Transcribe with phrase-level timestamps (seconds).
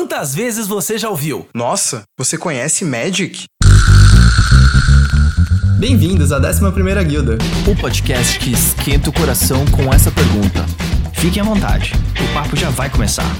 [0.00, 1.46] Quantas vezes você já ouviu?
[1.54, 3.44] Nossa, você conhece Magic?
[5.78, 7.36] Bem-vindos à 11ª Guilda.
[7.70, 10.64] O podcast que esquenta o coração com essa pergunta.
[11.12, 13.30] Fiquem à vontade, o papo já vai começar.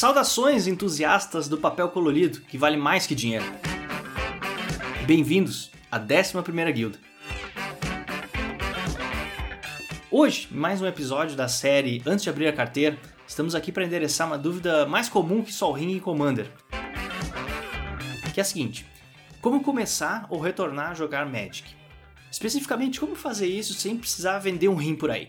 [0.00, 3.44] Saudações, entusiastas do papel colorido, que vale mais que dinheiro.
[5.06, 6.98] Bem-vindos à 11ª Guilda.
[10.10, 14.26] Hoje, mais um episódio da série Antes de abrir a carteira, estamos aqui para endereçar
[14.26, 16.50] uma dúvida mais comum que só o Ring e Commander.
[18.32, 18.86] Que é a seguinte:
[19.42, 21.76] como começar ou retornar a jogar Magic?
[22.32, 25.28] Especificamente, como fazer isso sem precisar vender um rim por aí?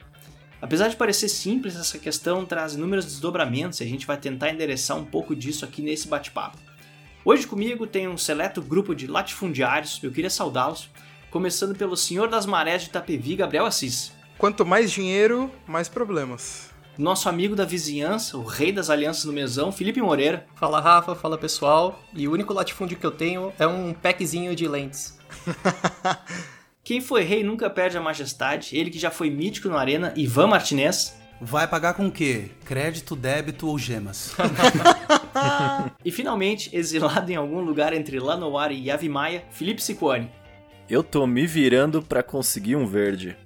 [0.61, 4.95] Apesar de parecer simples, essa questão traz inúmeros desdobramentos e a gente vai tentar endereçar
[4.95, 6.57] um pouco disso aqui nesse bate-papo.
[7.25, 10.89] Hoje comigo tem um seleto grupo de latifundiários, eu queria saudá-los,
[11.31, 14.11] começando pelo Senhor das Marés de Itapevi, Gabriel Assis.
[14.37, 16.69] Quanto mais dinheiro, mais problemas.
[16.97, 20.45] Nosso amigo da vizinhança, o rei das alianças no mesão, Felipe Moreira.
[20.55, 21.99] Fala Rafa, fala pessoal.
[22.13, 25.17] E o único latifúndio que eu tenho é um packzinho de lentes.
[26.83, 30.47] Quem foi rei nunca perde a majestade, ele que já foi mítico no Arena, Ivan
[30.47, 31.15] Martinez.
[31.39, 32.49] Vai pagar com o quê?
[32.65, 34.33] Crédito, débito ou gemas?
[36.03, 40.31] e finalmente, exilado em algum lugar entre Lanoir e Yavimaia, Felipe Sicuani.
[40.89, 43.37] Eu tô me virando para conseguir um verde.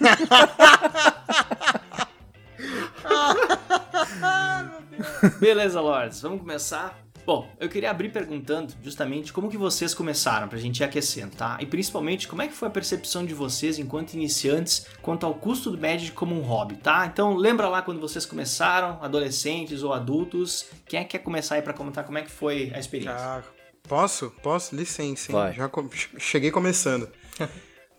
[5.38, 10.58] Beleza, Lords, vamos começar Bom, eu queria abrir perguntando justamente como que vocês começaram, pra
[10.58, 11.58] gente ir aquecendo, tá?
[11.60, 15.70] E principalmente, como é que foi a percepção de vocês enquanto iniciantes quanto ao custo
[15.72, 17.04] do Magic como um hobby, tá?
[17.04, 21.62] Então, lembra lá quando vocês começaram, adolescentes ou adultos, quem é que quer começar aí
[21.62, 23.16] pra comentar como é que foi a experiência?
[23.18, 23.42] Ah,
[23.88, 24.30] posso?
[24.42, 24.76] Posso?
[24.76, 25.36] Licença, hein?
[25.36, 25.52] Vai.
[25.52, 27.08] Já com- cheguei começando.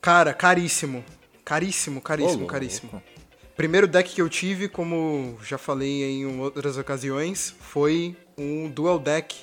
[0.02, 1.03] Cara, caríssimo.
[1.44, 2.90] Caríssimo, caríssimo, Ô, caríssimo.
[2.94, 3.07] louco.
[3.57, 9.35] Primeiro deck que eu tive, como já falei em outras ocasiões, foi um dual deck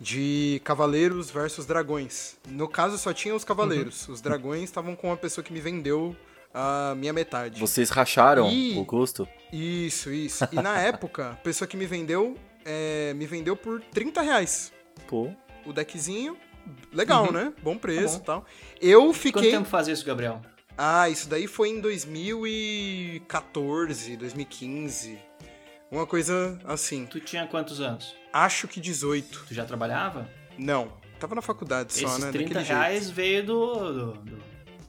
[0.00, 2.36] de cavaleiros versus dragões.
[2.48, 4.08] No caso, só tinha os cavaleiros.
[4.08, 6.16] Os dragões estavam com a pessoa que me vendeu
[6.52, 7.60] a minha metade.
[7.60, 8.80] Vocês racharam Ih.
[8.80, 9.28] o custo?
[9.52, 10.46] Isso, isso.
[10.50, 14.72] E na época, a pessoa que me vendeu, é, me vendeu por 30 reais.
[15.06, 15.30] Pô.
[15.64, 16.36] O deckzinho,
[16.92, 17.52] legal, né?
[17.62, 18.24] Bom preço e bom.
[18.24, 18.46] tal.
[18.80, 19.50] Eu Quanto fiquei...
[19.52, 20.42] tempo faz isso, Gabriel?
[20.78, 25.18] Ah, isso daí foi em 2014, 2015.
[25.90, 27.06] Uma coisa assim.
[27.06, 28.14] Tu tinha quantos anos?
[28.32, 29.44] Acho que 18.
[29.48, 30.28] Tu já trabalhava?
[30.58, 30.92] Não.
[31.18, 32.30] Tava na faculdade só, Esses né?
[32.30, 34.38] 30 Daquele reais veio do, do, do,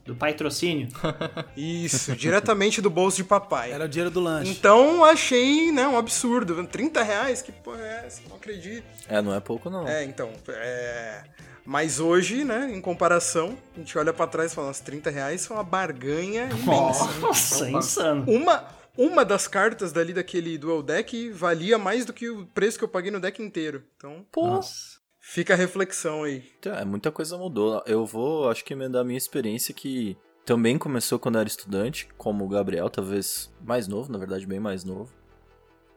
[0.04, 0.88] do patrocínio.
[0.90, 1.00] jeito.
[1.56, 3.72] Isso, diretamente do bolso de papai.
[3.72, 4.50] Era o dinheiro do lanche.
[4.50, 6.62] Então achei, né, um absurdo.
[6.66, 7.40] 30 reais?
[7.40, 8.20] Que porra é essa?
[8.28, 8.84] Não acredito.
[9.08, 9.88] É, não é pouco não.
[9.88, 11.24] É, então, é...
[11.68, 15.46] Mas hoje, né, em comparação, a gente olha pra trás e fala, nossa, 30 reais
[15.46, 17.20] foi uma barganha imensa.
[17.20, 18.24] Nossa, insano.
[18.26, 18.64] Uma,
[18.96, 22.88] uma das cartas dali daquele dual deck valia mais do que o preço que eu
[22.88, 23.84] paguei no deck inteiro.
[23.98, 24.98] Então, Nossa.
[25.20, 26.42] fica a reflexão aí.
[26.58, 27.82] Então, É, muita coisa mudou.
[27.84, 32.08] Eu vou, acho que emendar a minha experiência que também começou quando eu era estudante,
[32.16, 35.12] como o Gabriel, talvez mais novo, na verdade, bem mais novo.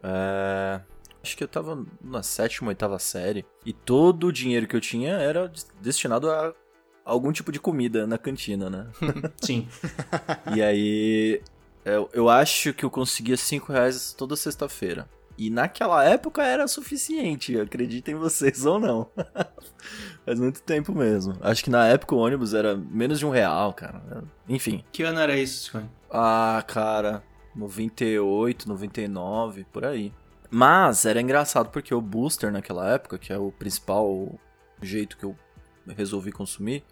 [0.03, 0.81] É,
[1.23, 3.45] Acho que eu tava na sétima, oitava série.
[3.65, 6.53] E todo o dinheiro que eu tinha era des- destinado a
[7.05, 8.87] algum tipo de comida na cantina, né?
[9.41, 9.67] Sim.
[10.55, 11.41] E aí,
[11.85, 15.07] eu, eu acho que eu conseguia 5 reais toda sexta-feira.
[15.37, 19.09] E naquela época era suficiente, acreditem vocês ou não.
[20.25, 21.35] Faz muito tempo mesmo.
[21.41, 24.23] Acho que na época o ônibus era menos de um real, cara.
[24.47, 24.83] Enfim.
[24.91, 25.89] Que ano era isso, Sicuani?
[26.11, 27.23] Ah, cara,
[27.55, 30.11] 98, 99, por aí.
[30.51, 34.38] Mas era engraçado porque o booster naquela época, que é o principal
[34.81, 35.35] jeito que eu
[35.88, 36.83] resolvi consumir,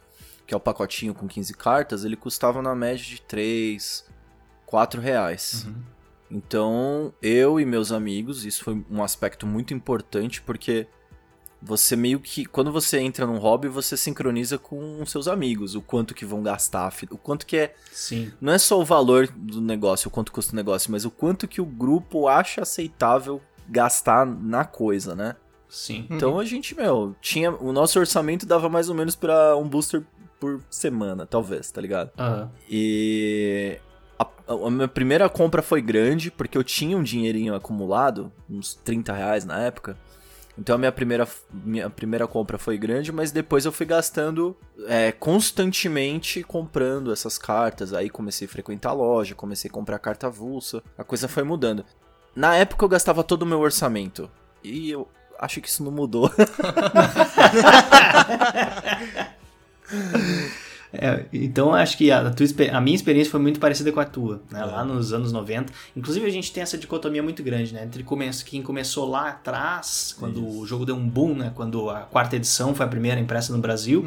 [0.47, 4.05] que é o pacotinho com 15 cartas, ele custava na média de 3,
[4.65, 5.67] 4 reais.
[6.31, 10.87] Então, eu e meus amigos, isso foi um aspecto muito importante porque
[11.61, 16.13] você meio que, quando você entra num hobby, você sincroniza com seus amigos, o quanto
[16.13, 18.31] que vão gastar, o quanto que é Sim.
[18.39, 21.47] não é só o valor do negócio, o quanto custa o negócio, mas o quanto
[21.47, 25.35] que o grupo acha aceitável gastar na coisa, né?
[25.67, 26.07] Sim.
[26.09, 27.51] Então a gente, meu, tinha.
[27.51, 30.03] O nosso orçamento dava mais ou menos pra um booster
[30.39, 32.11] por semana, talvez, tá ligado?
[32.17, 32.51] Aham.
[32.67, 33.77] E.
[34.17, 39.13] A, a minha primeira compra foi grande, porque eu tinha um dinheirinho acumulado, uns 30
[39.13, 39.95] reais na época.
[40.59, 44.57] Então a minha primeira, minha primeira compra foi grande, mas depois eu fui gastando
[44.87, 47.93] é, constantemente comprando essas cartas.
[47.93, 51.85] Aí comecei a frequentar a loja, comecei a comprar carta avulsa, a coisa foi mudando.
[52.35, 54.29] Na época eu gastava todo o meu orçamento.
[54.63, 56.31] E eu acho que isso não mudou.
[60.91, 64.41] É, então acho que a, tua, a, minha experiência foi muito parecida com a tua,
[64.49, 64.63] né?
[64.65, 65.71] Lá nos anos 90.
[65.95, 67.83] Inclusive a gente tem essa dicotomia muito grande, né?
[67.83, 68.03] Entre
[68.43, 70.61] quem começou lá atrás, quando Isso.
[70.61, 71.51] o jogo deu um boom, né?
[71.53, 74.01] Quando a quarta edição foi a primeira impressa no Brasil,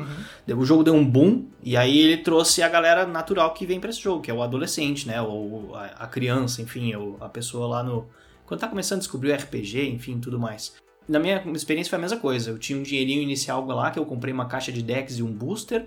[0.49, 0.59] uhum.
[0.59, 3.91] o jogo deu um boom e aí ele trouxe a galera natural que vem para
[3.91, 5.23] esse jogo, que é o adolescente, né?
[5.23, 8.07] Ou a, a criança, enfim, ou a pessoa lá no
[8.45, 10.75] quando tá começando a descobrir o RPG, enfim, tudo mais.
[11.09, 12.51] Na minha experiência foi a mesma coisa.
[12.51, 15.33] Eu tinha um dinheirinho inicial lá que eu comprei uma caixa de decks e um
[15.33, 15.87] booster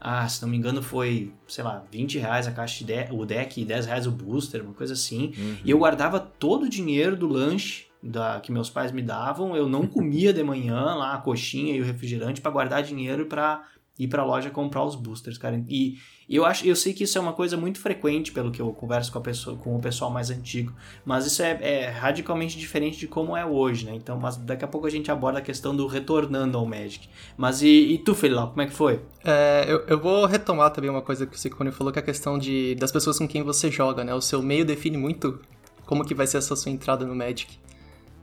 [0.00, 3.60] ah, se não me engano foi, sei lá, 20 reais a caixa de o deck
[3.60, 5.34] e 10 reais o booster, uma coisa assim.
[5.36, 5.56] Uhum.
[5.62, 9.54] E eu guardava todo o dinheiro do lanche da, que meus pais me davam.
[9.54, 13.62] Eu não comia de manhã lá a coxinha e o refrigerante para guardar dinheiro para
[14.00, 15.62] ir para a loja comprar os boosters, cara.
[15.68, 18.72] E eu acho, eu sei que isso é uma coisa muito frequente pelo que eu
[18.72, 20.72] converso com a pessoa, com o pessoal mais antigo,
[21.04, 23.94] mas isso é, é radicalmente diferente de como é hoje, né?
[23.94, 27.08] Então, mas daqui a pouco a gente aborda a questão do retornando ao Magic.
[27.36, 29.00] Mas e, e tu, Felipe, como é que foi?
[29.22, 32.04] É, eu, eu vou retomar também uma coisa que o Ciccone falou, que é a
[32.04, 34.14] questão de, das pessoas com quem você joga, né?
[34.14, 35.40] O seu meio define muito
[35.84, 37.58] como que vai ser essa sua entrada no Magic.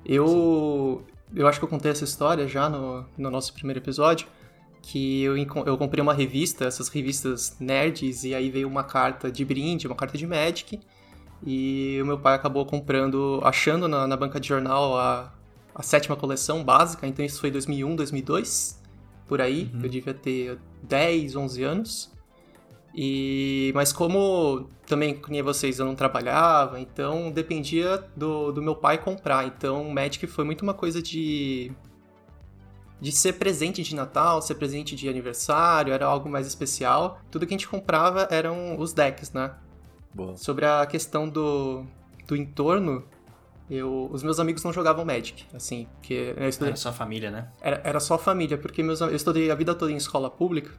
[0.04, 1.04] Eu,
[1.36, 4.28] eu acho que eu contei essa história já no, no nosso primeiro episódio,
[4.88, 5.36] que eu,
[5.66, 9.98] eu comprei uma revista, essas revistas nerds, e aí veio uma carta de brinde, uma
[9.98, 10.80] carta de Magic,
[11.46, 15.34] e o meu pai acabou comprando, achando na, na banca de jornal a,
[15.76, 18.82] a sétima coleção básica, então isso foi 2001, 2002,
[19.28, 19.82] por aí, uhum.
[19.84, 22.14] eu devia ter 10, 11 anos.
[22.96, 28.98] E, mas como também, como vocês, eu não trabalhava, então dependia do, do meu pai
[28.98, 29.46] comprar.
[29.46, 31.74] Então, Magic foi muito uma coisa de
[33.00, 37.22] de ser presente de Natal, ser presente de aniversário, era algo mais especial.
[37.30, 39.54] Tudo que a gente comprava eram os decks, né?
[40.14, 40.36] Boa.
[40.36, 41.86] Sobre a questão do,
[42.28, 43.04] do entorno,
[43.70, 46.34] eu, os meus amigos não jogavam Magic, assim, porque...
[46.48, 47.50] Estudei, era só família, né?
[47.62, 50.72] Era, era só família, porque meus, eu estudei a vida toda em escola pública,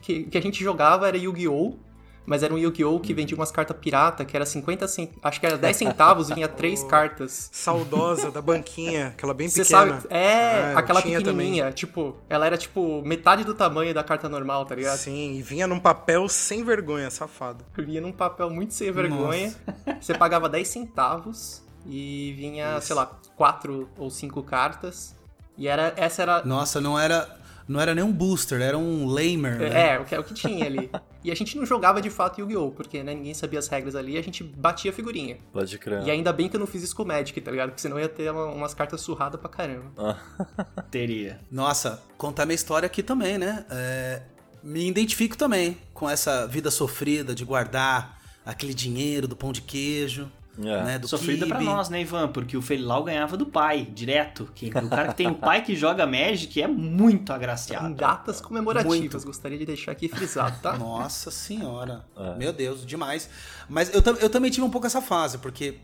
[0.00, 1.76] que, que a gente jogava era Yu-Gi-Oh!,
[2.26, 3.00] mas era um Yu-Gi-Oh!
[3.00, 5.10] que vendia umas cartas pirata, que era 50 cent...
[5.22, 7.48] acho que era 10 centavos, vinha três cartas.
[7.52, 9.64] Saudosa da banquinha, aquela bem pequena.
[9.64, 11.72] Você sabe, é, ah, aquela pequenininha, também.
[11.72, 14.98] tipo, ela era tipo metade do tamanho da carta normal, tá ligado?
[14.98, 17.64] Sim, e vinha num papel sem vergonha, safado.
[17.76, 19.54] Vinha num papel muito sem vergonha.
[19.66, 20.00] Nossa.
[20.02, 22.88] Você pagava 10 centavos e vinha, Isso.
[22.88, 23.06] sei lá,
[23.36, 25.14] quatro ou cinco cartas.
[25.56, 27.28] E era essa era Nossa, não era
[27.68, 29.58] não era nem um booster, era um lamer.
[29.58, 29.94] Né?
[29.94, 30.90] É, o que, o que tinha ali.
[31.24, 32.70] e a gente não jogava de fato Yu-Gi-Oh!
[32.70, 35.38] Porque né, ninguém sabia as regras ali a gente batia figurinha.
[35.52, 36.02] Pode crer.
[36.04, 37.70] E ainda bem que eu não fiz isso com o Magic, tá ligado?
[37.70, 40.18] Porque senão ia ter uma, umas cartas surradas pra caramba.
[40.90, 41.40] Teria.
[41.50, 43.64] Nossa, contar minha história aqui também, né?
[43.70, 44.22] É,
[44.62, 50.30] me identifico também com essa vida sofrida de guardar aquele dinheiro do pão de queijo.
[50.58, 50.82] É.
[50.82, 52.28] Né, Sofrida para nós, né, Ivan?
[52.28, 54.48] Porque o Felilau ganhava do pai, direto.
[54.54, 57.88] Que, o cara que tem o pai que joga Magic é muito agraciado.
[57.88, 59.26] Em datas comemorativas, muito.
[59.26, 60.76] gostaria de deixar aqui frisado, tá?
[60.78, 62.04] Nossa senhora.
[62.16, 62.34] É.
[62.36, 63.28] Meu Deus, demais.
[63.68, 65.78] Mas eu, eu também tive um pouco essa fase, porque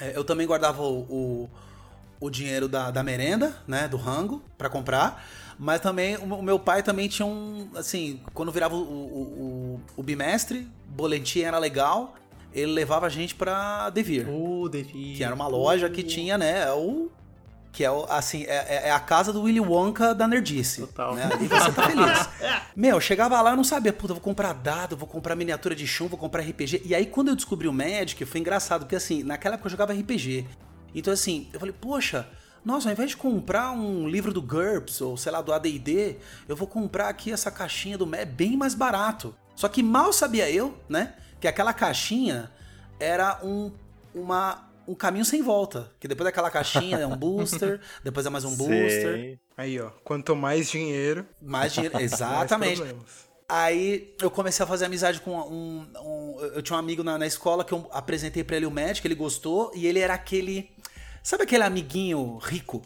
[0.00, 1.50] é, eu também guardava o, o,
[2.20, 5.24] o dinheiro da, da merenda, né, do rango, para comprar.
[5.58, 7.70] Mas também, o meu pai também tinha um.
[7.74, 12.14] Assim, quando virava o, o, o, o bimestre, boletim era legal
[12.56, 14.28] ele levava a gente pra Devir.
[14.28, 15.16] O Devir.
[15.16, 17.10] Que era uma loja que tinha, né, o...
[17.70, 20.80] Que é, assim, é, é, a casa do Willy Wonka da nerdice.
[20.80, 21.14] Total.
[21.14, 21.28] Né?
[21.42, 22.28] E você tá feliz.
[22.74, 26.08] Meu, chegava lá, eu não sabia, puta, vou comprar dado, vou comprar miniatura de chum,
[26.08, 26.80] vou comprar RPG.
[26.86, 29.92] E aí, quando eu descobri o Magic, foi engraçado, porque assim, naquela época eu jogava
[29.92, 30.46] RPG.
[30.94, 32.26] Então, assim, eu falei, poxa,
[32.64, 36.16] nossa, ao invés de comprar um livro do GURPS ou sei lá do AD&D,
[36.48, 39.34] eu vou comprar aqui essa caixinha do Magic bem mais barato.
[39.54, 41.12] Só que mal sabia eu, né,
[41.46, 42.50] que aquela caixinha
[42.98, 43.70] era um,
[44.12, 45.92] uma, um caminho sem volta.
[46.00, 49.38] Que depois daquela caixinha é um booster, depois é mais um booster.
[49.56, 51.24] Aí, ó, quanto mais dinheiro.
[51.40, 52.82] Mais dinheiro, exatamente.
[52.82, 52.96] mais
[53.48, 55.86] Aí eu comecei a fazer amizade com um.
[56.00, 59.06] um eu tinha um amigo na, na escola que eu apresentei para ele o médico,
[59.06, 60.72] ele gostou, e ele era aquele.
[61.22, 62.82] Sabe aquele amiguinho rico?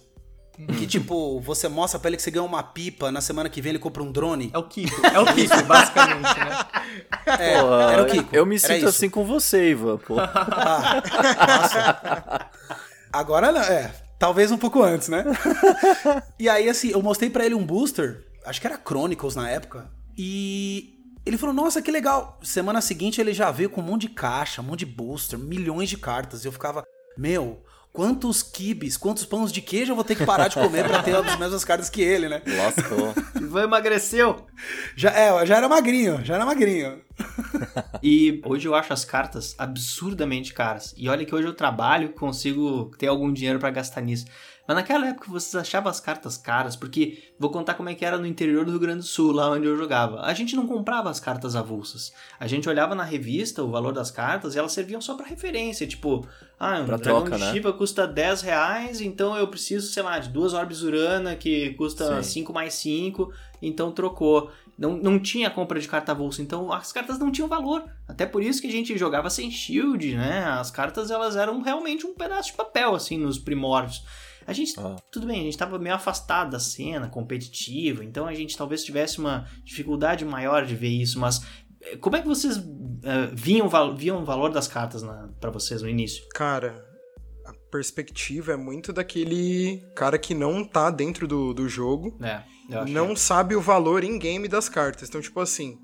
[0.67, 3.71] Que, tipo, você mostra pra ele que você ganhou uma pipa, na semana que vem
[3.71, 4.51] ele compra um drone.
[4.53, 5.07] É o Kiko.
[5.07, 6.67] É o Kiko, basicamente, né?
[7.27, 8.35] É, pô, era o Kiko.
[8.35, 10.17] Eu me sinto assim com você, Ivan, pô.
[10.19, 11.03] Ah,
[11.49, 12.51] nossa.
[13.13, 15.25] Agora, é, talvez um pouco antes, né?
[16.39, 19.91] E aí, assim, eu mostrei para ele um booster, acho que era Chronicles na época,
[20.17, 22.39] e ele falou, nossa, que legal.
[22.43, 25.89] Semana seguinte ele já veio com um monte de caixa, um monte de booster, milhões
[25.89, 26.45] de cartas.
[26.45, 26.85] E eu ficava,
[27.17, 27.63] meu,
[27.93, 31.15] quantos quibes, quantos pães de queijo eu vou ter que parar de comer pra ter
[31.15, 32.43] as mesmas cartas que ele, né?
[32.47, 33.15] Lascou.
[33.37, 34.47] Ivan emagreceu.
[34.97, 37.01] Já, é, já era magrinho, já era magrinho.
[38.03, 40.95] e hoje eu acho as cartas absurdamente caras.
[40.97, 44.27] E olha que hoje eu trabalho, consigo ter algum dinheiro para gastar nisso.
[44.71, 48.17] Mas naquela época vocês achavam as cartas caras, porque vou contar como é que era
[48.17, 50.21] no interior do Rio Grande do Sul, lá onde eu jogava.
[50.21, 52.13] A gente não comprava as cartas avulsas.
[52.39, 55.89] A gente olhava na revista o valor das cartas e elas serviam só para referência,
[55.89, 56.25] tipo,
[56.57, 57.53] ah, um pra dragão troca, de né?
[57.53, 62.23] Shiva custa 10 reais, então eu preciso, sei lá, de duas orbes Urana que custa
[62.23, 62.43] Sim.
[62.43, 63.29] 5 mais 5,
[63.61, 64.53] então trocou.
[64.79, 67.83] Não, não tinha compra de carta avulsa, então as cartas não tinham valor.
[68.07, 70.45] Até por isso que a gente jogava sem shield, né?
[70.45, 74.05] As cartas elas eram realmente um pedaço de papel, assim, nos primórdios.
[74.51, 74.97] A gente, Ah.
[75.13, 79.21] tudo bem, a gente estava meio afastado da cena competitiva, então a gente talvez tivesse
[79.21, 81.41] uma dificuldade maior de ver isso, mas
[81.81, 85.05] eh, como é que vocês eh, viam, viam o valor das cartas
[85.41, 86.25] para vocês no início?
[86.35, 86.85] Cara,
[87.47, 93.15] a perspectiva é muito daquele cara que não tá dentro do, do jogo, É, não
[93.15, 95.09] sabe o valor in-game das cartas.
[95.09, 95.79] Então, tipo assim,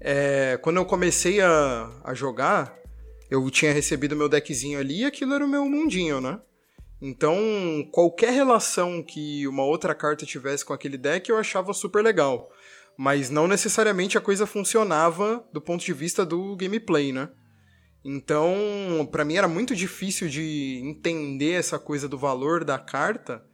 [0.00, 2.76] é, quando eu comecei a, a jogar,
[3.30, 6.40] eu tinha recebido meu deckzinho ali e aquilo era o meu mundinho, né?
[7.00, 7.38] Então,
[7.92, 12.50] qualquer relação que uma outra carta tivesse com aquele deck eu achava super legal.
[12.96, 17.28] Mas não necessariamente a coisa funcionava do ponto de vista do gameplay, né?
[18.04, 23.44] Então, pra mim era muito difícil de entender essa coisa do valor da carta,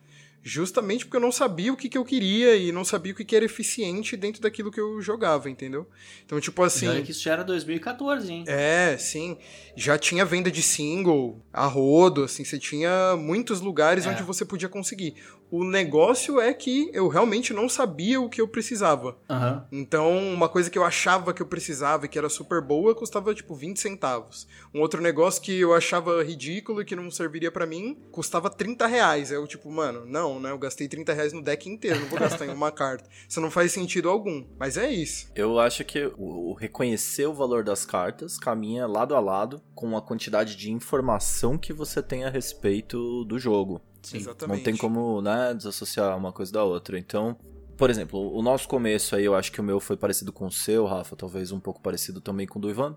[0.47, 3.25] justamente porque eu não sabia o que, que eu queria e não sabia o que,
[3.25, 5.89] que era eficiente dentro daquilo que eu jogava, entendeu?
[6.27, 6.87] Então, tipo assim.
[6.87, 8.45] olha que isso já era 2014, hein?
[8.47, 9.39] É, sim.
[9.75, 14.11] Já tinha venda de single, a rodo, assim, você tinha muitos lugares É.
[14.11, 15.15] onde você podia conseguir.
[15.57, 19.17] O negócio é que eu realmente não sabia o que eu precisava.
[19.31, 19.65] Aham.
[19.71, 23.33] Então, uma coisa que eu achava que eu precisava e que era super boa custava
[23.33, 24.49] tipo 20 centavos.
[24.75, 28.85] Um outro negócio que eu achava ridículo e que não serviria pra mim custava 30
[28.89, 29.31] reais.
[29.31, 30.51] Eu, tipo, mano, não, né?
[30.51, 33.09] Eu gastei 30 reais no deck inteiro, não vou gastar em uma carta.
[33.29, 34.45] Isso não faz sentido algum.
[34.59, 35.31] Mas é isso.
[35.37, 40.03] Eu acho que o reconhecer o valor das cartas caminha lado a lado com a
[40.03, 43.81] quantidade de informação que você tem a respeito do jogo.
[44.05, 44.19] Sim.
[44.19, 44.57] Exatamente.
[44.59, 46.99] Não tem como, né, desassociar uma coisa da outra.
[46.99, 47.37] Então,
[47.77, 50.53] por exemplo, o nosso começo aí, eu acho que o meu foi parecido com o
[50.53, 52.97] seu, Rafa, talvez um pouco parecido também com o do Ivan.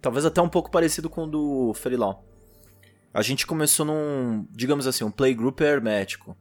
[0.00, 2.24] Talvez até um pouco parecido com o do Ferilau.
[3.12, 6.36] A gente começou num, digamos assim, um playgroup hermético.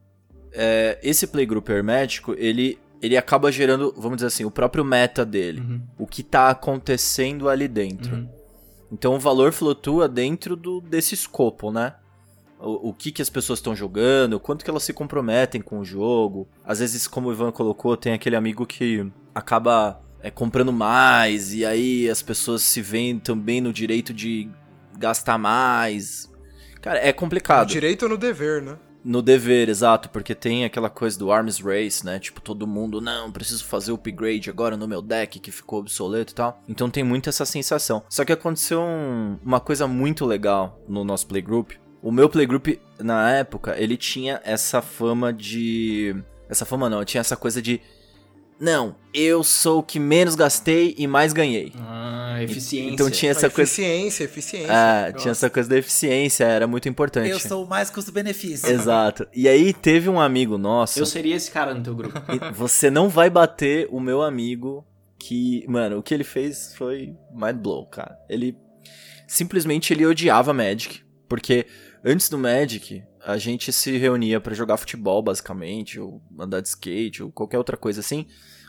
[0.52, 5.62] É, esse playgroup hermético, ele, ele acaba gerando, vamos dizer assim, o próprio meta dele.
[5.62, 5.82] Uhum.
[5.98, 8.16] O que tá acontecendo ali dentro.
[8.16, 8.30] Uhum.
[8.92, 11.96] Então o valor flutua dentro do, desse escopo, né?
[12.60, 15.80] O, o que, que as pessoas estão jogando, o quanto que elas se comprometem com
[15.80, 16.48] o jogo.
[16.66, 21.64] Às vezes, como o Ivan colocou, tem aquele amigo que acaba é, comprando mais, e
[21.66, 24.50] aí as pessoas se veem também no direito de
[24.98, 26.32] gastar mais.
[26.82, 27.68] Cara, é No complicado.
[27.68, 28.78] direito ou no dever, né?
[29.06, 32.20] No dever, exato, porque tem aquela coisa do Arms Race, né?
[32.20, 36.34] Tipo, todo mundo, não, preciso fazer o upgrade agora no meu deck que ficou obsoleto
[36.34, 36.62] e tal.
[36.68, 38.04] Então tem muito essa sensação.
[38.10, 41.72] Só que aconteceu um- uma coisa muito legal no nosso playgroup.
[42.02, 42.68] O meu playgroup,
[43.00, 46.16] na época, ele tinha essa fama de.
[46.50, 47.82] Essa fama não, tinha essa coisa de.
[48.60, 51.72] Não, eu sou o que menos gastei e mais ganhei.
[51.78, 52.92] Ah, eficiência.
[52.92, 53.70] Então tinha essa coisa.
[53.70, 54.72] Eficiência, eficiência.
[54.72, 55.14] Ah, Nossa.
[55.14, 57.30] tinha essa coisa da eficiência, era muito importante.
[57.30, 58.68] Eu sou o mais custo-benefício.
[58.70, 59.28] Exato.
[59.32, 60.98] E aí teve um amigo nosso.
[60.98, 62.20] Eu seria esse cara no teu grupo.
[62.32, 64.84] E Você não vai bater o meu amigo
[65.20, 68.18] que, mano, o que ele fez foi mind blow, cara.
[68.28, 68.58] Ele
[69.28, 71.68] simplesmente ele odiava Magic, porque
[72.08, 77.22] antes do Magic a gente se reunia pra jogar futebol basicamente, ou andar de skate,
[77.22, 78.26] ou qualquer outra coisa assim,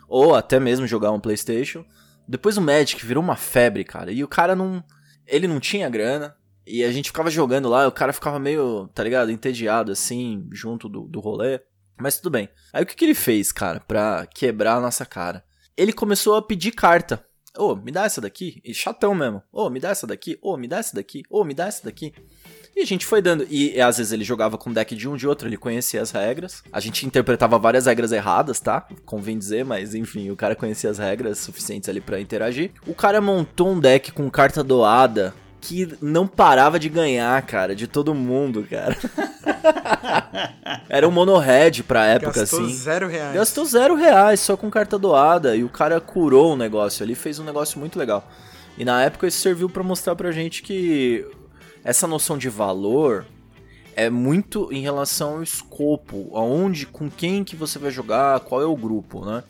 [0.08, 1.84] ou até mesmo jogar um PlayStation.
[2.26, 4.82] Depois o Magic virou uma febre, cara, e o cara não
[5.26, 6.34] ele não tinha grana.
[6.66, 10.46] E a gente ficava jogando lá, e o cara ficava meio, tá ligado, entediado assim,
[10.52, 11.60] junto do, do rolê.
[11.98, 12.48] Mas tudo bem.
[12.72, 15.44] Aí o que, que ele fez, cara, pra quebrar a nossa cara?
[15.76, 17.24] Ele começou a pedir carta.
[17.56, 18.60] Ô, me dá essa daqui.
[18.64, 19.42] E chatão mesmo.
[19.50, 20.38] Ô, me dá essa daqui.
[20.42, 21.22] Ô, me dá essa daqui.
[21.30, 22.12] Ô, me dá essa daqui.
[22.76, 23.46] E a gente foi dando.
[23.50, 26.10] E, e às vezes ele jogava com deck de um de outro, ele conhecia as
[26.10, 26.62] regras.
[26.72, 28.86] A gente interpretava várias regras erradas, tá?
[29.04, 32.70] Convém dizer, mas enfim, o cara conhecia as regras suficientes ali pra interagir.
[32.86, 37.88] O cara montou um deck com carta doada que não parava de ganhar, cara, de
[37.88, 38.96] todo mundo, cara.
[40.88, 42.74] Era um mono-red pra época, Gastou assim.
[42.74, 43.34] zero reais.
[43.34, 47.38] Gastou zero reais só com carta doada e o cara curou o negócio ali, fez
[47.38, 48.26] um negócio muito legal.
[48.76, 51.26] E na época isso serviu pra mostrar pra gente que
[51.88, 53.24] essa noção de valor
[53.96, 58.66] é muito em relação ao escopo, aonde, com quem que você vai jogar, qual é
[58.66, 59.42] o grupo, né?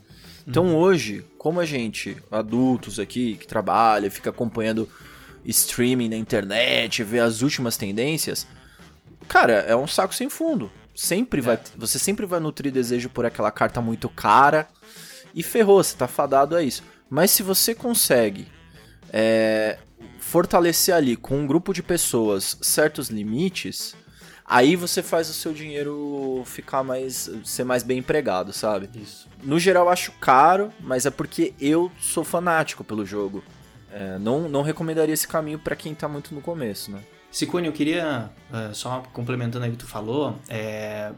[0.47, 4.89] Então hoje, como a gente, adultos aqui, que trabalha, fica acompanhando
[5.45, 8.47] streaming na internet, vê as últimas tendências,
[9.27, 10.71] cara, é um saco sem fundo.
[10.95, 14.69] Sempre vai, você sempre vai nutrir desejo por aquela carta muito cara
[15.35, 16.85] e ferrou, você tá fadado a isso.
[17.11, 18.47] Mas se você consegue
[19.13, 19.79] é,
[20.29, 23.97] fortalecer ali com um grupo de pessoas certos limites,
[24.45, 27.31] aí você faz o seu dinheiro ficar mais.
[27.45, 28.91] ser mais bem empregado, sabe?
[28.95, 29.27] Isso.
[29.43, 33.43] No geral eu acho caro, mas é porque eu sou fanático pelo jogo.
[33.91, 37.01] É, não, não recomendaria esse caminho para quem tá muito no começo, né?
[37.31, 41.11] Sicone, eu queria, uh, só complementando aí o que tu falou, é,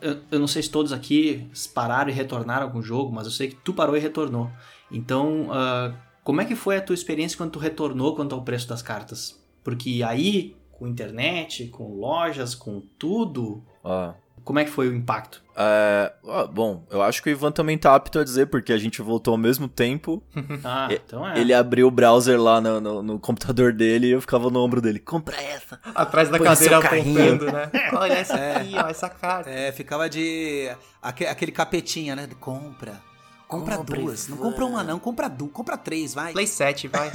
[0.00, 3.32] eu, eu, não sei se todos aqui pararam e retornaram com o jogo, mas eu
[3.32, 4.50] sei que tu parou e retornou.
[4.90, 5.94] Então, uh,
[6.26, 9.40] como é que foi a tua experiência quando tu retornou quanto ao preço das cartas?
[9.62, 14.12] Porque aí, com internet, com lojas, com tudo, ah.
[14.42, 15.40] como é que foi o impacto?
[15.56, 16.12] É,
[16.52, 19.34] bom, eu acho que o Ivan também tá apto a dizer, porque a gente voltou
[19.34, 20.20] ao mesmo tempo.
[20.64, 21.38] ah, então é.
[21.38, 24.80] Ele abriu o browser lá no, no, no, computador dele e eu ficava no ombro
[24.80, 24.98] dele.
[24.98, 25.78] Compra essa!
[25.94, 27.70] Atrás da cadeira apontando, né?
[27.94, 29.48] Olha essa aqui, ó, essa carta.
[29.48, 30.74] É, ficava de...
[31.00, 32.28] Aquele capetinha, né?
[32.40, 33.00] Compra.
[33.48, 34.28] Compra Compre duas.
[34.28, 34.98] Não compra uma, não.
[34.98, 35.52] Compra duas.
[35.52, 36.32] Compra três, vai.
[36.32, 37.10] Play 7, vai.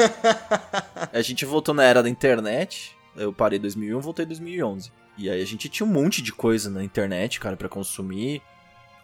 [1.11, 2.95] a gente voltou na era da internet.
[3.15, 4.91] Eu parei em 2001, voltei em 2011.
[5.17, 8.41] E aí a gente tinha um monte de coisa na internet, cara, para consumir.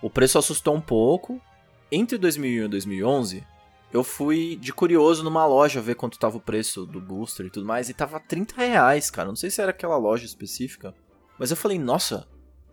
[0.02, 1.42] O preço assustou um pouco.
[1.92, 3.46] Entre 2001 e 2011,
[3.92, 7.66] eu fui de curioso numa loja ver quanto tava o preço do booster e tudo
[7.66, 7.90] mais.
[7.90, 9.28] E tava 30 reais, cara.
[9.28, 10.96] Não sei se era aquela loja específica.
[11.38, 12.26] Mas eu falei, nossa,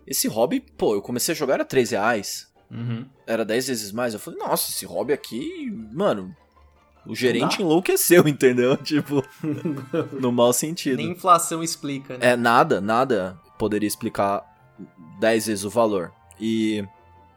[0.06, 2.53] esse hobby, pô, eu comecei a jogar era 3 reais.
[2.74, 3.06] Uhum.
[3.26, 4.12] Era 10 vezes mais.
[4.12, 6.34] Eu falei, nossa, esse hobby aqui, mano.
[7.06, 8.76] O gerente enlouqueceu, entendeu?
[8.76, 9.22] Tipo,
[10.20, 10.96] no mau sentido.
[10.96, 12.32] Nem inflação explica, né?
[12.32, 14.42] É, nada, nada poderia explicar
[15.20, 16.12] 10 vezes o valor.
[16.40, 16.84] E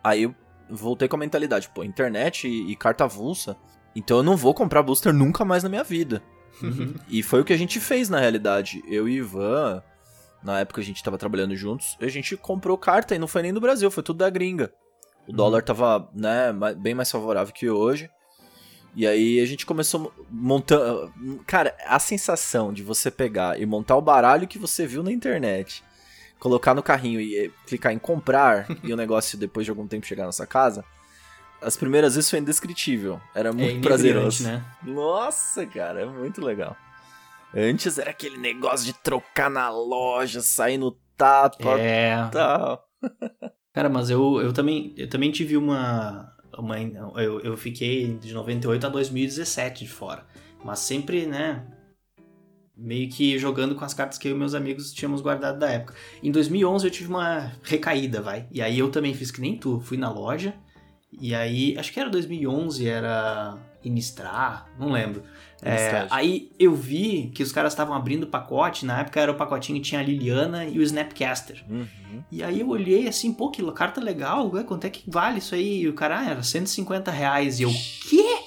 [0.04, 0.36] aí eu
[0.70, 3.56] voltei com a mentalidade, pô, internet e, e carta avulsa,
[3.96, 6.24] então eu não vou comprar booster nunca mais na minha vida.
[6.62, 6.96] Uhum.
[7.08, 8.82] E foi o que a gente fez na realidade.
[8.88, 9.84] Eu e Ivan,
[10.44, 13.54] na época a gente tava trabalhando juntos, a gente comprou carta e não foi nem
[13.54, 14.74] do Brasil, foi tudo da gringa.
[15.28, 18.10] O dólar tava, né, bem mais favorável que hoje.
[18.96, 21.12] E aí a gente começou montando.
[21.46, 25.84] Cara, a sensação de você pegar e montar o baralho que você viu na internet,
[26.40, 30.26] colocar no carrinho e clicar em comprar e o negócio depois de algum tempo chegar
[30.26, 30.84] na sua casa.
[31.62, 33.20] As primeiras vezes foi indescritível.
[33.36, 34.44] Era muito é prazeroso.
[34.44, 34.64] Né?
[34.84, 36.76] Nossa, cara, é muito legal.
[37.54, 41.80] Antes era aquele negócio de trocar na loja, sair no tapa.
[41.80, 42.28] É.
[42.32, 42.84] Tal.
[43.78, 46.36] Cara, mas eu, eu, também, eu também tive uma.
[46.58, 46.80] uma
[47.22, 50.26] eu, eu fiquei de 98 a 2017 de fora.
[50.66, 51.64] Mas sempre, né?
[52.76, 55.94] Meio que jogando com as cartas que eu e meus amigos tínhamos guardado da época.
[56.24, 58.48] Em 2011 eu tive uma recaída, vai.
[58.52, 59.80] E aí eu também fiz que nem tu.
[59.80, 60.56] Fui na loja.
[61.22, 65.24] E aí, acho que era 2011, era Inistrar, não lembro.
[65.62, 69.36] É, aí eu vi que os caras estavam abrindo o pacote, na época era o
[69.36, 71.66] pacotinho que tinha a Liliana e o Snapcaster.
[71.68, 72.24] Uhum.
[72.32, 75.56] E aí eu olhei assim, pô, que carta legal, ué, quanto é que vale isso
[75.56, 75.82] aí?
[75.82, 77.60] E o cara, ah, era 150 reais.
[77.60, 77.72] E eu,
[78.08, 78.38] quê?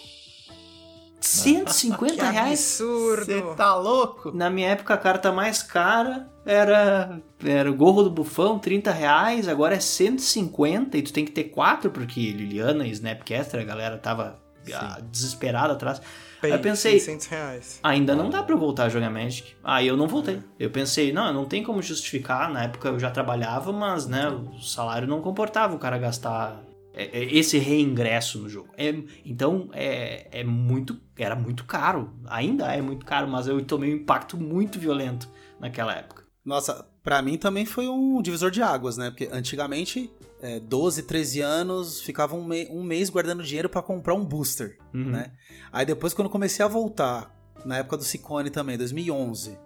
[1.20, 2.80] 150 que reais?
[2.80, 3.24] absurdo!
[3.24, 4.30] Você tá louco?
[4.32, 9.48] Na minha época a carta mais cara era, era o gorro do bufão, 30 reais,
[9.48, 13.98] agora é 150 e tu tem que ter quatro, porque Liliana e Snapcaster, a galera
[13.98, 14.38] tava
[14.74, 16.00] ah, desesperada atrás.
[16.42, 17.78] Aí eu pensei, reais.
[17.82, 19.54] ainda não dá pra eu voltar a jogar Magic.
[19.62, 20.40] Aí eu não voltei.
[20.58, 22.50] Eu pensei, não, não tem como justificar.
[22.50, 26.62] Na época eu já trabalhava, mas né, o salário não comportava o cara gastar
[26.94, 28.68] é, é, esse reingresso no jogo.
[28.76, 28.94] É,
[29.24, 30.98] então é, é muito.
[31.18, 32.12] Era muito caro.
[32.26, 36.24] Ainda é muito caro, mas eu tomei um impacto muito violento naquela época.
[36.44, 39.10] Nossa, para mim também foi um divisor de águas, né?
[39.10, 40.10] Porque antigamente,
[40.42, 44.78] é, 12, 13 anos, ficava um, me um mês guardando dinheiro para comprar um booster,
[44.94, 45.10] uhum.
[45.10, 45.32] né?
[45.72, 49.58] Aí depois, quando eu comecei a voltar, na época do Cicone também, 2011,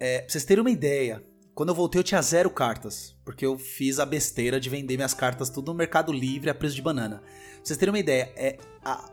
[0.00, 1.22] é, pra vocês terem uma ideia,
[1.54, 5.14] quando eu voltei eu tinha zero cartas, porque eu fiz a besteira de vender minhas
[5.14, 7.18] cartas tudo no Mercado Livre a preço de banana.
[7.18, 9.10] Pra vocês terem uma ideia, é a,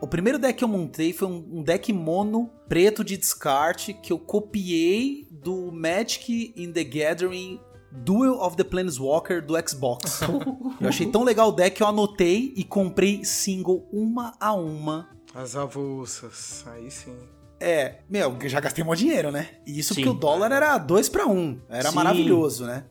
[0.00, 4.12] o primeiro deck que eu montei foi um, um, deck mono preto de descarte que
[4.12, 7.60] eu copiei do Magic in the Gathering
[7.92, 10.20] Duel of the Planeswalker do Xbox.
[10.80, 15.10] eu achei tão legal o deck que eu anotei e comprei single uma a uma.
[15.34, 17.16] As avulsas, aí sim.
[17.60, 19.50] É, meu, já gastei mó dinheiro, né?
[19.64, 20.00] E isso Sim.
[20.00, 21.30] porque o dólar era 2 para 1.
[21.32, 21.60] Um.
[21.68, 21.94] Era Sim.
[21.94, 22.86] maravilhoso, né?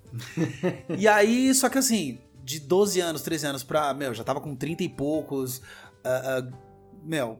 [0.97, 4.55] e aí, só que assim, de 12 anos, 13 anos pra, meu, já tava com
[4.55, 6.57] 30 e poucos, uh, uh,
[7.03, 7.39] meu,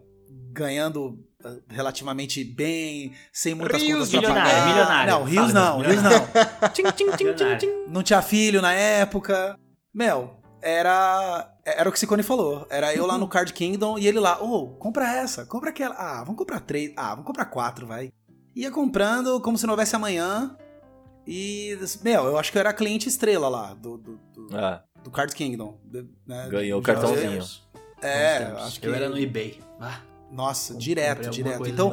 [0.51, 1.23] ganhando
[1.69, 4.67] relativamente bem, sem muitas Rios, contas pra pagar.
[4.67, 6.69] Milionário, Não, Rios não, Rios não.
[6.69, 7.85] tchim, tchim, tchim, tchim, tchim.
[7.87, 9.57] Não tinha filho na época.
[9.93, 12.65] Meu, era era o que o Cicone falou.
[12.69, 15.95] Era eu lá no Card Kingdom e ele lá, ô, oh, compra essa, compra aquela.
[15.95, 16.91] Ah, vamos comprar três.
[16.95, 18.11] Ah, vamos comprar quatro, vai.
[18.55, 20.55] Ia comprando como se não houvesse amanhã.
[21.25, 25.11] E, meu, eu acho que eu era cliente estrela lá do, do, do, É, do
[25.11, 25.79] Card Kingdom.
[26.27, 26.47] né?
[26.49, 27.43] ganhou o cartãozinho.
[28.01, 28.87] É, acho que.
[28.87, 29.59] Eu era no eBay.
[29.79, 29.99] Ah,
[30.31, 31.67] Nossa, direto, direto.
[31.67, 31.91] Então,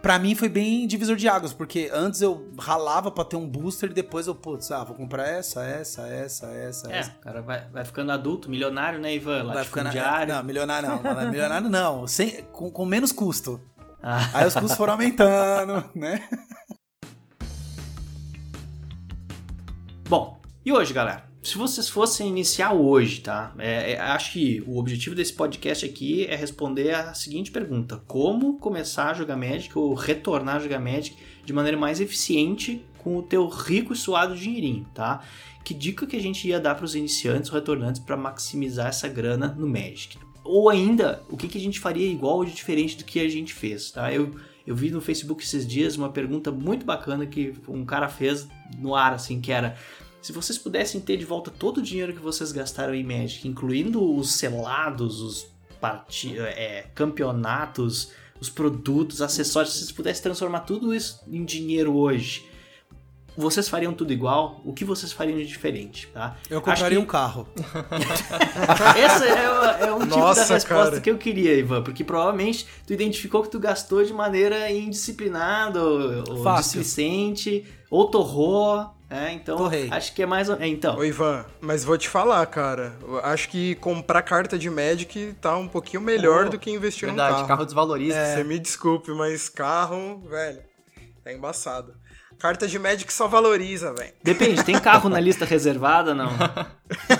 [0.00, 3.90] pra mim foi bem divisor de águas, porque antes eu ralava pra ter um booster
[3.90, 7.10] e depois eu, putz, ah, vou comprar essa, essa, essa, essa, É, essa.
[7.10, 9.44] o cara vai, vai ficando adulto, milionário, né, Ivan?
[9.44, 9.86] Vai ficando.
[9.86, 10.34] Latifundiário.
[10.34, 11.02] Não, milionário não.
[11.02, 12.06] não, milionário não.
[12.06, 13.60] Sem, com, com menos custo.
[14.02, 16.26] Ah, Aí os custos foram aumentando, né?
[20.08, 21.29] Bom, e hoje, galera?
[21.42, 23.54] Se vocês fossem iniciar hoje, tá?
[23.58, 28.58] É, é, acho que o objetivo desse podcast aqui é responder a seguinte pergunta: Como
[28.58, 33.22] começar a jogar Magic ou retornar a jogar Magic de maneira mais eficiente com o
[33.22, 35.22] teu rico e suado dinheirinho, tá?
[35.64, 39.08] Que dica que a gente ia dar para os iniciantes ou retornantes para maximizar essa
[39.08, 40.18] grana no Magic?
[40.44, 43.54] Ou ainda, o que, que a gente faria igual ou diferente do que a gente
[43.54, 44.12] fez, tá?
[44.12, 44.34] Eu,
[44.66, 48.46] eu vi no Facebook esses dias uma pergunta muito bacana que um cara fez
[48.78, 49.76] no ar, assim, que era
[50.22, 54.14] se vocês pudessem ter de volta todo o dinheiro que vocês gastaram em Magic, incluindo
[54.14, 55.46] os selados, os
[56.36, 62.48] é, campeonatos, os produtos, acessórios, se vocês pudessem transformar tudo isso em dinheiro hoje,
[63.36, 64.60] vocês fariam tudo igual?
[64.64, 66.36] O que vocês fariam de diferente, tá?
[66.50, 67.48] Eu compraria que um carro.
[68.96, 71.00] Essa é, é um tipo Nossa, da resposta cara.
[71.00, 76.38] que eu queria, Ivan, porque provavelmente tu identificou que tu gastou de maneira indisciplinada, ou,
[76.38, 79.88] ou displicente, ou torrou, é, então Torrei.
[79.90, 80.48] acho que é mais...
[80.48, 82.94] É, então, Ô Ivan, mas vou te falar, cara.
[83.24, 87.14] Acho que comprar carta de Magic tá um pouquinho melhor Pô, do que investir num
[87.14, 87.48] Verdade, carro.
[87.48, 88.24] carro desvaloriza.
[88.24, 90.60] Você me desculpe, mas carro, velho,
[91.24, 91.94] tá embaçado.
[92.38, 94.14] Carta de Magic só valoriza, velho.
[94.24, 96.30] Depende, tem carro na lista reservada, não?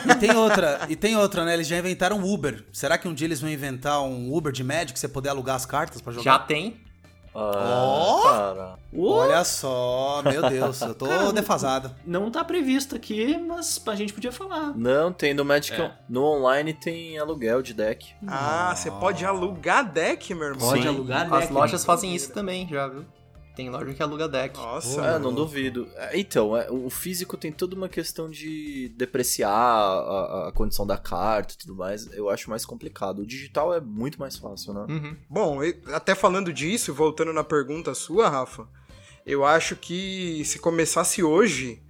[0.08, 1.52] E tem outra, e tem outra, né?
[1.52, 2.64] Eles já inventaram Uber.
[2.72, 5.66] Será que um dia eles vão inventar um Uber de Magic, você poder alugar as
[5.66, 6.24] cartas pra jogar?
[6.24, 6.80] Já tem.
[7.34, 8.78] Ah, cara.
[8.96, 11.94] Olha só, meu Deus, eu tô defasado.
[12.04, 14.76] Não tá previsto aqui, mas a gente podia falar.
[14.76, 15.80] Não, tem no Magic.
[15.80, 15.92] É.
[16.08, 18.12] No online tem aluguel de deck.
[18.26, 20.68] Ah, você pode alugar deck, meu irmão.
[20.68, 20.88] Pode Sim.
[20.88, 21.86] alugar As deck, lojas né?
[21.86, 23.04] fazem isso também, já, viu?
[23.54, 24.56] Tem loja que aluga deck.
[24.56, 25.88] Nossa, É, não duvido.
[25.96, 30.96] É, Então, é, o físico tem toda uma questão de depreciar a, a condição da
[30.96, 32.10] carta e tudo mais.
[32.12, 33.20] Eu acho mais complicado.
[33.20, 34.86] O digital é muito mais fácil, né?
[34.88, 35.16] Uhum.
[35.28, 35.58] Bom,
[35.92, 38.68] até falando disso, voltando na pergunta sua, Rafa,
[39.26, 41.82] eu acho que se começasse hoje,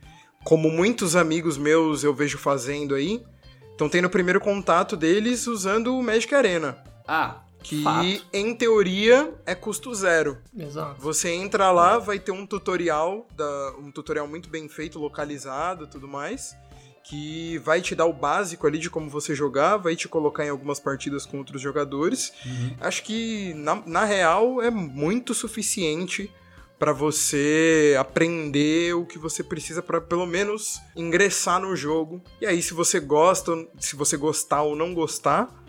[0.45, 3.23] como muitos amigos meus eu vejo fazendo aí,
[3.71, 6.83] estão tendo o primeiro contato deles usando o Magic Arena.
[7.07, 8.27] Ah, Que, fato.
[8.33, 10.39] em teoria, é custo zero.
[10.57, 11.01] Exato.
[11.01, 15.87] Você entra lá, vai ter um tutorial, da, um tutorial muito bem feito, localizado e
[15.87, 16.57] tudo mais,
[17.05, 20.51] que vai te dar o básico ali de como você jogar, vai te colocar em
[20.51, 22.33] algumas partidas com outros jogadores.
[22.81, 26.31] Acho que, na, na real, é muito suficiente
[26.79, 32.23] para você aprender o que você precisa para pelo menos ingressar no jogo.
[32.41, 35.60] E aí, se você gosta, se você gostar ou não gostar,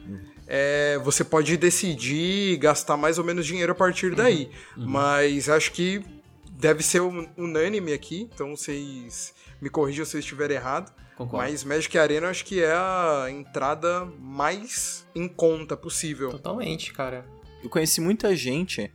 [0.53, 4.51] é, você pode decidir gastar mais ou menos dinheiro a partir daí.
[4.75, 6.03] Mas acho que
[6.51, 10.91] deve ser un- unânime aqui, então vocês me corrijam se eu estiver errado.
[11.15, 11.37] Concordo.
[11.49, 16.31] Mas Magic Arena acho que é a entrada mais em conta possível.
[16.31, 17.25] Totalmente, cara.
[17.63, 18.91] Eu conheci muita gente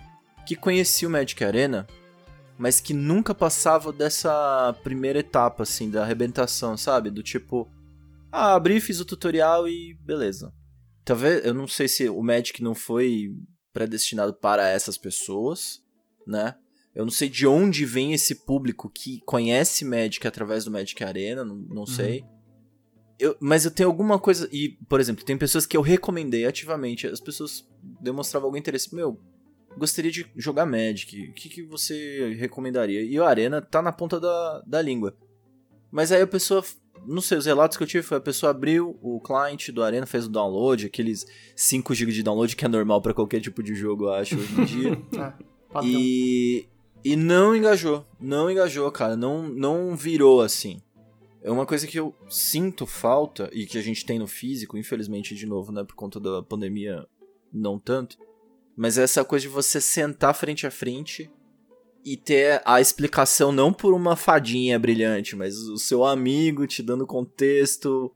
[0.47, 1.87] que conhecia o Magic Arena,
[2.59, 7.11] mas que nunca passava dessa primeira etapa, assim, da arrebentação, sabe?
[7.11, 7.67] Do tipo,
[8.31, 10.53] ah, abri, fiz o tutorial e beleza.
[11.07, 13.33] Talvez, eu não sei se o Magic não foi
[13.73, 15.81] predestinado para essas pessoas,
[16.27, 16.57] né?
[16.93, 21.45] Eu não sei de onde vem esse público que conhece Magic através do Magic Arena,
[21.45, 22.25] não, não sei.
[23.21, 24.49] Eu, mas eu tenho alguma coisa.
[24.51, 27.07] E, por exemplo, tem pessoas que eu recomendei ativamente.
[27.07, 27.65] As pessoas
[28.01, 28.93] demonstravam algum interesse.
[28.93, 29.21] Meu,
[29.79, 31.29] gostaria de jogar Magic.
[31.29, 33.03] O que, que você recomendaria?
[33.03, 35.17] E o Arena tá na ponta da, da língua.
[35.89, 36.65] Mas aí a pessoa.
[37.05, 40.07] Não sei, os relatos que eu tive foi a pessoa abriu o client do Arena,
[40.07, 43.75] fez o download, aqueles 5 GB de download que é normal pra qualquer tipo de
[43.75, 45.03] jogo, eu acho, hoje em dia.
[45.73, 45.91] Padrão.
[45.91, 46.69] E,
[47.05, 48.05] e não engajou.
[48.21, 49.17] Não engajou, cara.
[49.17, 50.81] Não, não virou assim.
[51.43, 55.35] É uma coisa que eu sinto falta e que a gente tem no físico, infelizmente,
[55.35, 55.85] de novo, né?
[55.85, 57.07] Por conta da pandemia,
[57.53, 58.19] não tanto.
[58.77, 61.31] Mas é essa coisa de você sentar frente a frente
[62.07, 67.05] e ter a explicação não por uma fadinha brilhante, mas o seu amigo te dando
[67.05, 68.15] contexto,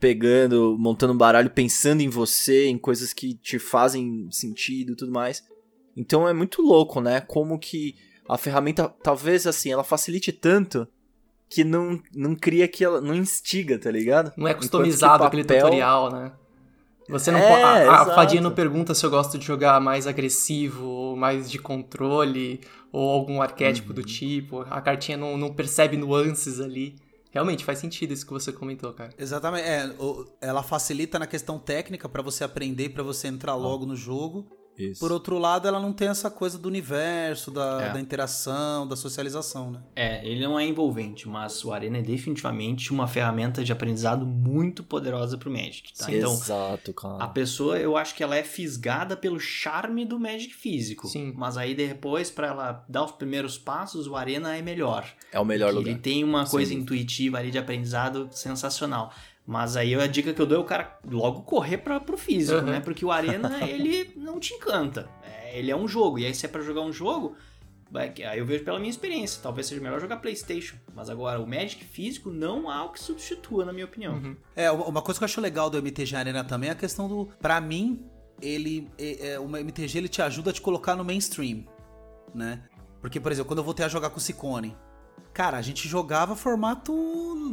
[0.00, 5.12] pegando, montando um baralho, pensando em você, em coisas que te fazem sentido e tudo
[5.12, 5.44] mais.
[5.94, 7.20] Então é muito louco, né?
[7.20, 7.94] Como que
[8.26, 10.88] a ferramenta, talvez assim, ela facilite tanto
[11.46, 13.02] que não, não cria que ela.
[13.02, 14.32] não instiga, tá ligado?
[14.34, 16.32] Não é customizado o aquele papel- tutorial, né?
[17.08, 20.86] Você não é, a, a fadinha não pergunta se eu gosto de jogar mais agressivo,
[20.86, 22.60] ou mais de controle,
[22.96, 23.94] ou algum arquétipo uhum.
[23.96, 24.60] do tipo.
[24.70, 26.96] A cartinha não, não percebe nuances ali.
[27.30, 29.10] Realmente faz sentido isso que você comentou, cara.
[29.18, 29.68] Exatamente.
[29.68, 29.94] É,
[30.40, 34.46] ela facilita na questão técnica para você aprender, para você entrar logo no jogo.
[34.78, 35.00] Isso.
[35.00, 37.92] Por outro lado, ela não tem essa coisa do universo, da, é.
[37.92, 39.80] da, interação, da socialização, né?
[39.94, 44.82] É, ele não é envolvente, mas o Arena é definitivamente uma ferramenta de aprendizado muito
[44.82, 46.06] poderosa pro Magic, tá?
[46.06, 47.24] Sim, então, exato, cara.
[47.24, 51.08] A pessoa, eu acho que ela é fisgada pelo charme do Magic físico.
[51.08, 51.32] Sim.
[51.36, 55.06] Mas aí depois, para ela dar os primeiros passos, o Arena é melhor.
[55.32, 55.90] É o melhor lugar.
[55.90, 56.78] Ele tem uma coisa Sim.
[56.78, 59.12] intuitiva ali de aprendizado sensacional.
[59.46, 62.58] Mas aí a dica que eu dou é o cara logo correr para pro físico,
[62.58, 62.64] uhum.
[62.64, 62.80] né?
[62.80, 65.08] Porque o Arena, ele não te encanta.
[65.22, 66.18] É, ele é um jogo.
[66.18, 67.36] E aí, se é pra jogar um jogo,
[67.94, 69.40] aí eu vejo pela minha experiência.
[69.40, 70.74] Talvez seja melhor jogar PlayStation.
[70.92, 74.14] Mas agora, o Magic físico não há o que substitua, na minha opinião.
[74.14, 74.36] Uhum.
[74.56, 77.28] É, uma coisa que eu acho legal do MTG Arena também é a questão do.
[77.40, 78.04] Pra mim,
[78.42, 78.90] ele.
[78.98, 81.64] É, é, o MTG ele te ajuda a te colocar no mainstream,
[82.34, 82.64] né?
[83.00, 84.76] Porque, por exemplo, quando eu voltei a jogar com o Ciccone,
[85.32, 86.92] cara, a gente jogava formato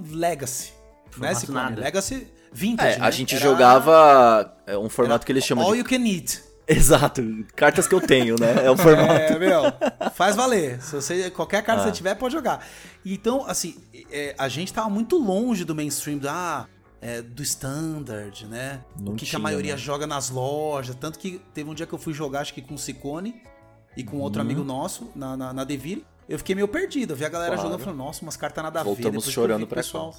[0.10, 0.82] Legacy
[1.18, 1.82] né, nada.
[1.82, 3.06] Legacy Vintage, é, né?
[3.06, 3.44] A gente Era...
[3.44, 5.80] jogava é, um formato Era que eles chamam all de...
[5.80, 6.42] you can eat.
[6.66, 7.22] Exato,
[7.56, 8.66] cartas que eu tenho, né?
[8.66, 9.12] É o formato.
[9.14, 9.64] É, meu,
[10.14, 10.82] faz valer.
[10.82, 11.86] Se você, qualquer carta ah.
[11.86, 12.66] que você tiver, pode jogar.
[13.06, 13.76] Então, assim,
[14.12, 16.68] é, a gente tava muito longe do mainstream, da,
[17.02, 18.82] é, do standard, né?
[18.98, 19.78] Não o que, tinha, que a maioria né?
[19.78, 20.96] joga nas lojas.
[20.96, 23.44] Tanto que teve um dia que eu fui jogar, acho que com o Ciccone
[23.98, 24.46] e com outro hum.
[24.46, 26.04] amigo nosso, na, na, na Devir.
[26.30, 27.12] Eu fiquei meio perdido.
[27.12, 27.64] Eu vi a galera claro.
[27.64, 28.90] jogando e falei, nossa, umas cartas nada a ver.
[28.90, 30.16] Voltamos chorando pra pessoal.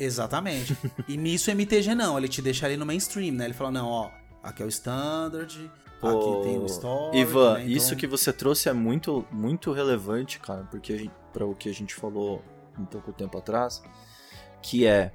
[0.00, 0.76] Exatamente.
[1.06, 3.44] e nisso o MTG não, ele te deixa ali no mainstream, né?
[3.44, 4.10] Ele fala, não, ó,
[4.42, 7.18] aqui é o standard, Pô, aqui tem o story.
[7.18, 7.60] Ivan, né?
[7.60, 7.76] então...
[7.76, 11.94] isso que você trouxe é muito, muito relevante, cara, porque para o que a gente
[11.94, 12.42] falou
[12.78, 13.82] um pouco tempo atrás,
[14.62, 15.12] que é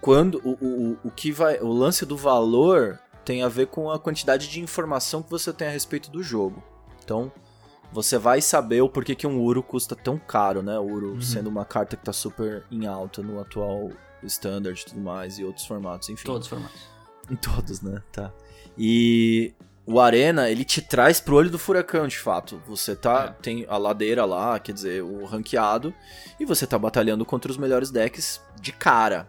[0.00, 3.98] quando o, o, o que vai, o lance do valor tem a ver com a
[3.98, 6.62] quantidade de informação que você tem a respeito do jogo.
[7.04, 7.30] Então,
[7.92, 10.78] você vai saber o porquê que um Uro custa tão caro, né?
[10.78, 11.20] O Uro uhum.
[11.20, 13.90] sendo uma carta que tá super em alta no atual
[14.22, 16.24] Standard e tudo mais, e outros formatos, enfim.
[16.24, 16.80] Todos os formatos.
[17.30, 18.02] Em todos, né?
[18.12, 18.32] Tá.
[18.76, 19.54] E
[19.86, 22.62] o Arena, ele te traz pro olho do furacão, de fato.
[22.66, 23.34] Você tá.
[23.36, 23.42] É.
[23.42, 25.92] Tem a ladeira lá, quer dizer, o ranqueado,
[26.38, 29.28] e você tá batalhando contra os melhores decks de cara.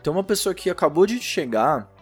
[0.00, 1.92] Então, uma pessoa que acabou de chegar,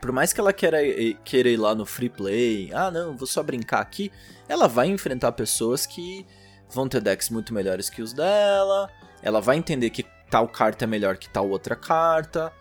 [0.00, 0.78] por mais que ela queira,
[1.24, 4.10] queira ir lá no free play, ah, não, vou só brincar aqui
[4.48, 6.26] ela vai enfrentar pessoas que
[6.70, 8.90] vão ter decks muito melhores que os dela,
[9.22, 12.52] ela vai entender que tal carta é melhor que tal outra carta,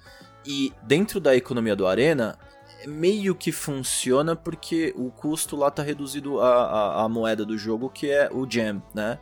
[0.45, 2.37] e dentro da economia do Arena,
[2.85, 7.89] meio que funciona porque o custo lá tá reduzido a, a, a moeda do jogo,
[7.89, 9.19] que é o gem, né?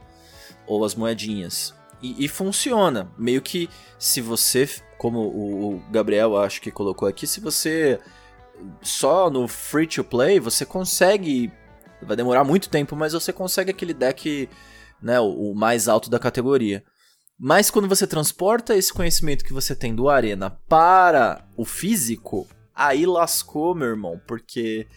[0.68, 1.74] Ou as moedinhas.
[2.02, 3.10] E, e, funciona.
[3.18, 8.00] Meio que se você, como o, Gabriel acho que colocou aqui, se você
[8.82, 11.52] só no free to play, você consegue
[12.06, 14.50] Vai demorar muito tempo, mas você consegue aquele deck,
[15.02, 16.84] né, o, o mais alto da categoria.
[17.38, 23.06] Mas quando você transporta esse conhecimento que você tem do Arena para o físico, aí
[23.06, 24.88] lascou, meu irmão, porque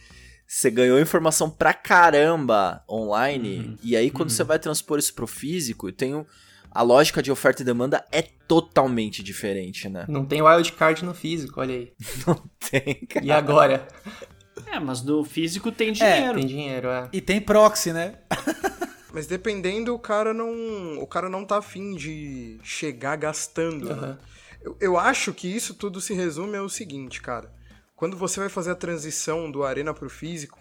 [0.47, 3.77] você ganhou informação pra caramba online, uhum.
[3.83, 4.35] e aí quando uhum.
[4.35, 6.25] você vai transpor isso pro físico, tem o,
[6.71, 10.05] a lógica de oferta e demanda é totalmente diferente, né?
[10.07, 11.93] Não tem wildcard no físico, olha aí.
[12.25, 13.25] Não tem, cara.
[13.25, 13.87] E agora?
[14.65, 16.31] É, mas no físico tem dinheiro.
[16.31, 17.09] É, tem dinheiro, é.
[17.11, 18.15] E tem proxy, né?
[19.13, 20.99] mas dependendo, o cara não.
[20.99, 23.89] O cara não tá afim de chegar gastando.
[23.89, 23.95] Uhum.
[23.95, 24.17] Né?
[24.61, 27.51] Eu, eu acho que isso tudo se resume ao seguinte, cara.
[27.95, 30.59] Quando você vai fazer a transição do arena pro físico,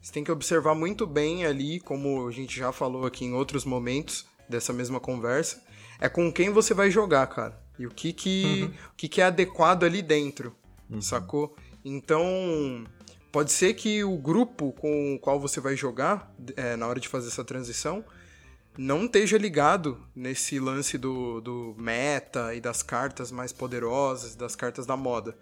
[0.00, 3.64] você tem que observar muito bem ali, como a gente já falou aqui em outros
[3.64, 5.62] momentos dessa mesma conversa,
[5.98, 7.58] é com quem você vai jogar, cara.
[7.78, 8.88] E o que que, uhum.
[8.92, 10.54] o que, que é adequado ali dentro,
[10.90, 11.00] uhum.
[11.00, 11.56] sacou?
[11.82, 12.84] Então,
[13.32, 17.06] Pode ser que o grupo com o qual você vai jogar é, na hora de
[17.06, 18.04] fazer essa transição
[18.76, 24.84] não esteja ligado nesse lance do, do meta e das cartas mais poderosas, das cartas
[24.84, 25.36] da moda.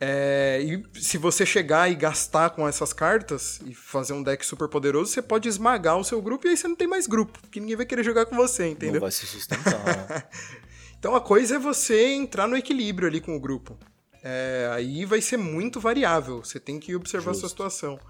[0.00, 4.66] É, e se você chegar e gastar com essas cartas e fazer um deck super
[4.66, 7.60] poderoso, você pode esmagar o seu grupo e aí você não tem mais grupo, porque
[7.60, 8.94] ninguém vai querer jogar com você, entendeu?
[8.94, 9.84] Não vai se sustentar.
[9.84, 10.22] Né?
[10.98, 13.78] então a coisa é você entrar no equilíbrio ali com o grupo
[14.22, 16.44] é, aí vai ser muito variável.
[16.44, 17.38] Você tem que observar Justo.
[17.38, 18.00] a sua situação.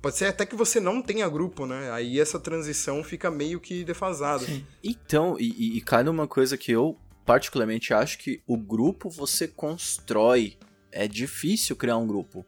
[0.00, 1.90] Pode ser até que você não tenha grupo, né?
[1.90, 4.44] Aí essa transição fica meio que defasada.
[4.44, 4.64] Sim.
[4.82, 10.56] Então, e, e cai numa coisa que eu particularmente acho que o grupo você constrói.
[10.90, 12.44] É difícil criar um grupo.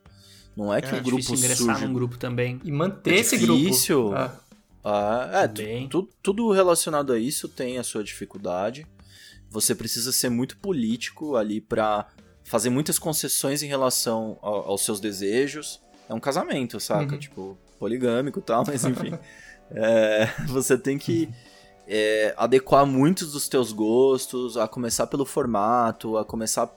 [0.56, 1.86] Não é que é, o grupo ingressar surge...
[1.86, 2.60] num grupo também.
[2.64, 3.60] E manter é esse grupo.
[3.60, 4.14] Difícil.
[4.14, 4.40] Ah.
[4.82, 8.86] Ah, é, tu, tudo relacionado a isso tem a sua dificuldade.
[9.50, 12.06] Você precisa ser muito político ali para
[12.44, 15.80] fazer muitas concessões em relação ao, aos seus desejos.
[16.08, 17.12] É um casamento, saca?
[17.12, 17.18] Uhum.
[17.18, 19.12] Tipo, poligâmico e tal, mas enfim.
[19.70, 21.28] é, você tem que
[21.86, 26.70] é, adequar muitos dos teus gostos, a começar pelo formato, a começar.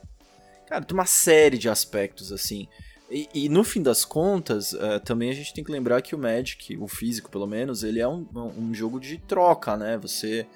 [0.74, 2.68] Cara, tem uma série de aspectos, assim.
[3.08, 6.18] E, e, no fim das contas, uh, também a gente tem que lembrar que o
[6.18, 8.26] Magic, o físico pelo menos, ele é um,
[8.58, 10.00] um jogo de troca, né?
[10.00, 10.48] Você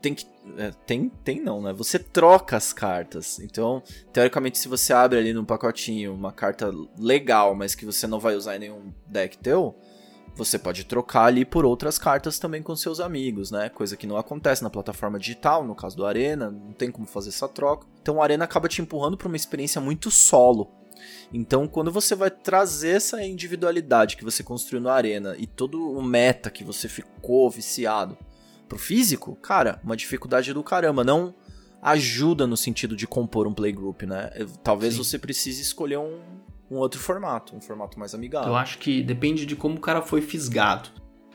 [0.00, 0.26] tem que.
[0.56, 1.72] É, tem, tem não, né?
[1.72, 3.40] Você troca as cartas.
[3.40, 8.20] Então, teoricamente, se você abre ali no pacotinho uma carta legal, mas que você não
[8.20, 9.74] vai usar em nenhum deck teu,
[10.34, 13.68] você pode trocar ali por outras cartas também com seus amigos, né?
[13.68, 17.28] Coisa que não acontece na plataforma digital, no caso do Arena, não tem como fazer
[17.28, 17.86] essa troca.
[18.00, 20.70] Então o Arena acaba te empurrando para uma experiência muito solo.
[21.32, 26.02] Então, quando você vai trazer essa individualidade que você construiu no Arena e todo o
[26.02, 28.16] meta que você ficou viciado
[28.68, 31.04] pro físico, cara, uma dificuldade do caramba.
[31.04, 31.34] Não
[31.82, 34.30] ajuda no sentido de compor um playgroup, né?
[34.62, 35.02] Talvez Sim.
[35.02, 36.20] você precise escolher um,
[36.72, 38.48] um outro formato, um formato mais amigável.
[38.48, 40.88] Eu acho que depende de como o cara foi fisgado.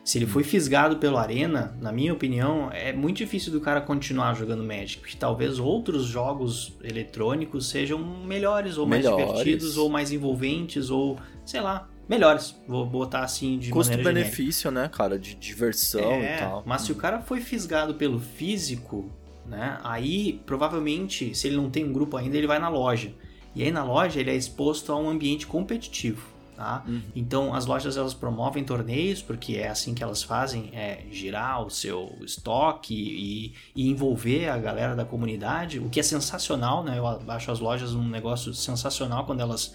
[0.04, 4.34] Se ele foi fisgado pelo Arena, na minha opinião, é muito difícil do cara continuar
[4.36, 9.20] jogando Magic, porque talvez outros jogos eletrônicos sejam melhores, ou melhores.
[9.20, 12.56] mais divertidos, ou mais envolventes, ou sei lá, melhores.
[12.68, 16.64] Vou botar assim de Custo-benefício, né, cara, de diversão é, e tal.
[16.66, 19.12] Mas se o cara foi fisgado pelo físico,
[19.46, 23.14] né, aí provavelmente, se ele não tem um grupo ainda, ele vai na loja.
[23.58, 26.38] E aí na loja ele é exposto a um ambiente competitivo.
[26.56, 26.84] Tá?
[26.88, 27.02] Uhum.
[27.16, 31.70] Então as lojas elas promovem torneios porque é assim que elas fazem, é girar o
[31.70, 36.98] seu estoque e, e, envolver a galera da comunidade, o que é sensacional, né?
[36.98, 39.74] Eu acho as lojas um negócio sensacional quando elas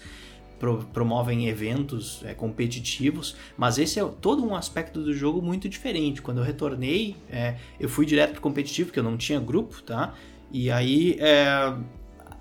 [0.59, 6.21] pro, promovem eventos é, competitivos, mas esse é todo um aspecto do jogo muito diferente.
[6.21, 10.13] Quando eu retornei, é, eu fui direto pro competitivo porque eu não tinha grupo, tá?
[10.51, 11.73] E aí é,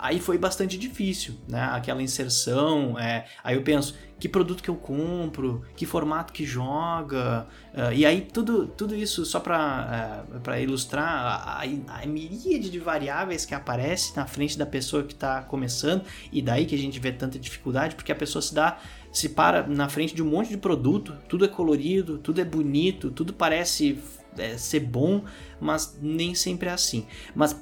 [0.03, 1.63] aí foi bastante difícil, né?
[1.73, 2.99] Aquela inserção.
[2.99, 3.25] É...
[3.43, 7.45] Aí eu penso, que produto que eu compro, que formato que joga.
[7.75, 12.71] Uh, e aí tudo, tudo isso só para uh, é, ilustrar a, a, a, miríade
[12.71, 16.05] de variáveis que aparece na frente da pessoa que está começando.
[16.31, 18.79] E daí que a gente vê tanta dificuldade, porque a pessoa se dá.
[19.13, 23.11] Se para na frente de um monte de produto, tudo é colorido, tudo é bonito,
[23.11, 23.99] tudo parece
[24.39, 25.25] é, ser bom,
[25.61, 27.07] mas nem sempre é assim.
[27.35, 27.61] Mas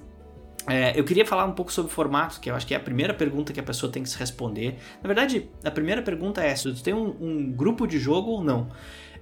[0.68, 3.14] é, eu queria falar um pouco sobre formato, que eu acho que é a primeira
[3.14, 4.76] pergunta que a pessoa tem que se responder.
[5.02, 8.44] Na verdade, a primeira pergunta é se tu tem um, um grupo de jogo ou
[8.44, 8.68] não.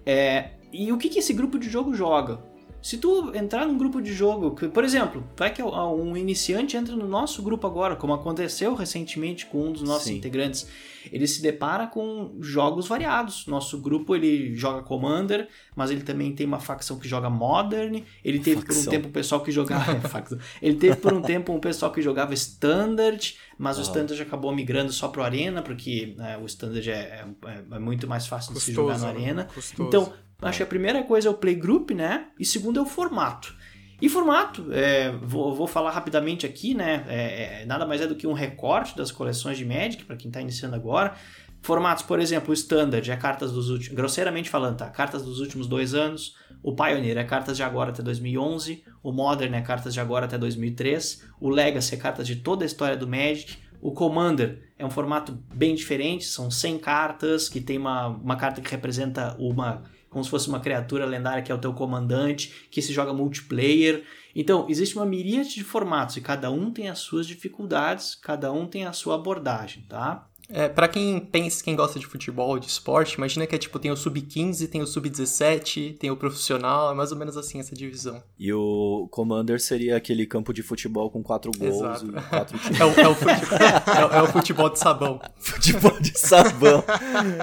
[0.05, 2.41] É, e o que, que esse grupo de jogo joga?
[2.81, 7.09] Se tu entrar num grupo de jogo, por exemplo, vai que um iniciante entra no
[7.09, 10.17] nosso grupo agora, como aconteceu recentemente com um dos nossos Sim.
[10.17, 10.69] integrantes,
[11.13, 13.47] ele se depara com jogos variados.
[13.47, 18.03] Nosso grupo ele joga Commander, mas ele também tem uma facção que joga Modern.
[18.25, 18.85] Ele teve facção.
[18.85, 19.99] por um tempo um pessoal que jogava
[20.63, 23.83] ele teve por um tempo um pessoal que jogava Standard, mas uhum.
[23.83, 28.07] o Standard acabou migrando só pro Arena porque né, o Standard é, é, é, muito
[28.07, 29.45] mais fácil Custoso, de se jogar na Arena.
[29.45, 29.89] Custoso.
[29.89, 32.29] Então Acho que a primeira coisa é o playgroup, né?
[32.39, 33.53] E segundo é o formato.
[34.01, 37.05] E formato, é, vou, vou, falar rapidamente aqui, né?
[37.09, 40.29] É, é, nada mais é do que um recorte das coleções de Magic, para quem
[40.29, 41.15] está iniciando agora.
[41.61, 44.89] Formatos, por exemplo, o Standard é cartas dos últimos, grosseiramente falando, tá?
[44.89, 46.37] Cartas dos últimos dois anos.
[46.63, 48.85] O Pioneer é cartas de agora até 2011.
[49.03, 51.25] O Modern é cartas de agora até 2003.
[51.41, 53.57] O Legacy é cartas de toda a história do Magic.
[53.81, 58.61] O Commander é um formato bem diferente, são 100 cartas, que tem uma, uma carta
[58.61, 62.81] que representa uma como se fosse uma criatura lendária que é o teu comandante, que
[62.81, 64.05] se joga multiplayer.
[64.35, 68.67] Então, existe uma miríade de formatos e cada um tem as suas dificuldades, cada um
[68.67, 70.29] tem a sua abordagem, tá?
[70.51, 73.91] É, para quem pensa, quem gosta de futebol, de esporte, imagina que é tipo, tem
[73.91, 78.23] o sub-15, tem o sub-17, tem o profissional, é mais ou menos assim essa divisão.
[78.39, 82.07] E o Commander seria aquele campo de futebol com quatro gols Exato.
[82.07, 82.81] e quatro times.
[82.81, 85.21] É o, é, o futebol, é, é o futebol de sabão.
[85.39, 86.85] futebol de sabão.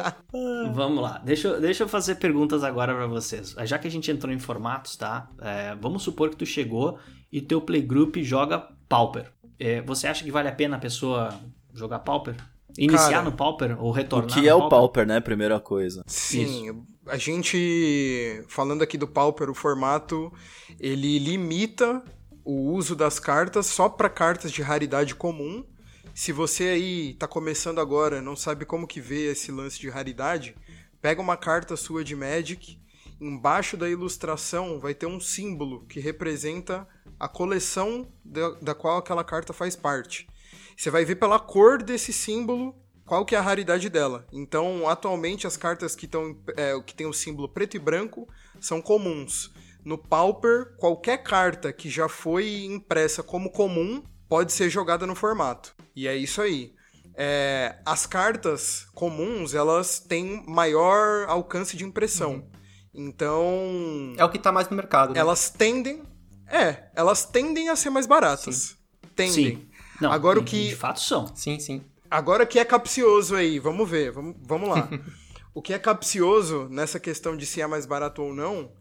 [0.73, 3.55] vamos lá, deixa, eu, deixa eu fazer perguntas agora para vocês.
[3.65, 5.29] Já que a gente entrou em formatos, tá?
[5.41, 6.97] É, vamos supor que tu chegou
[7.31, 9.31] e teu playgroup joga Pauper.
[9.59, 11.29] É, você acha que vale a pena a pessoa
[11.71, 12.35] jogar Pauper?
[12.77, 14.29] Iniciar Cara, no Pauper ou retornar?
[14.29, 15.19] O que é o Pauper, né?
[15.19, 16.03] Primeira coisa.
[16.05, 16.85] Sim, Isso.
[17.07, 20.31] a gente, falando aqui do Pauper, o formato,
[20.79, 22.03] ele limita
[22.43, 25.65] o uso das cartas só para cartas de raridade comum.
[26.13, 30.55] Se você aí tá começando agora, não sabe como que vê esse lance de raridade,
[31.01, 32.79] pega uma carta sua de Magic,
[33.19, 36.87] embaixo da ilustração vai ter um símbolo que representa
[37.19, 40.27] a coleção da, da qual aquela carta faz parte.
[40.75, 44.27] Você vai ver pela cor desse símbolo qual que é a raridade dela.
[44.31, 48.27] Então, atualmente, as cartas que, tão, é, que tem o símbolo preto e branco
[48.59, 49.51] são comuns.
[49.83, 55.75] No Pauper, qualquer carta que já foi impressa como comum, pode ser jogada no formato.
[55.95, 56.73] E é isso aí.
[57.15, 62.33] É, as cartas comuns, elas têm maior alcance de impressão.
[62.33, 62.51] Uhum.
[62.93, 64.13] Então.
[64.17, 65.13] É o que tá mais no mercado.
[65.13, 65.19] Né?
[65.19, 66.03] Elas tendem.
[66.47, 68.55] É, elas tendem a ser mais baratas.
[68.55, 68.75] Sim.
[69.15, 69.55] Tendem.
[69.55, 69.69] Sim.
[69.99, 70.69] Não, Agora o que.
[70.69, 71.33] De fato são.
[71.35, 71.81] Sim, sim.
[72.09, 74.89] Agora o que é capcioso aí, vamos ver, vamos, vamos lá.
[75.53, 78.71] o que é capcioso nessa questão de se é mais barato ou não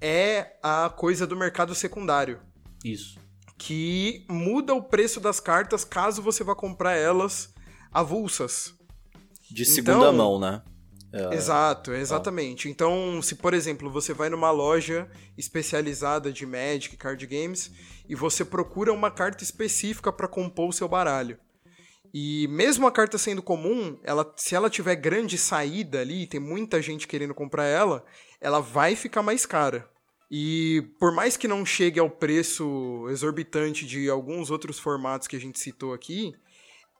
[0.00, 2.40] é a coisa do mercado secundário.
[2.84, 3.18] Isso.
[3.58, 7.54] Que muda o preço das cartas caso você vá comprar elas
[7.92, 8.74] avulsas.
[9.50, 10.62] De segunda então, mão, né?
[11.12, 11.34] É...
[11.34, 12.68] Exato, exatamente.
[12.68, 17.70] Então, se por exemplo você vai numa loja especializada de Magic Card Games
[18.08, 21.38] e você procura uma carta específica para compor o seu baralho.
[22.12, 26.80] E mesmo a carta sendo comum, ela, se ela tiver grande saída ali, tem muita
[26.80, 28.04] gente querendo comprar ela,
[28.40, 29.88] ela vai ficar mais cara.
[30.30, 35.40] E por mais que não chegue ao preço exorbitante de alguns outros formatos que a
[35.40, 36.32] gente citou aqui,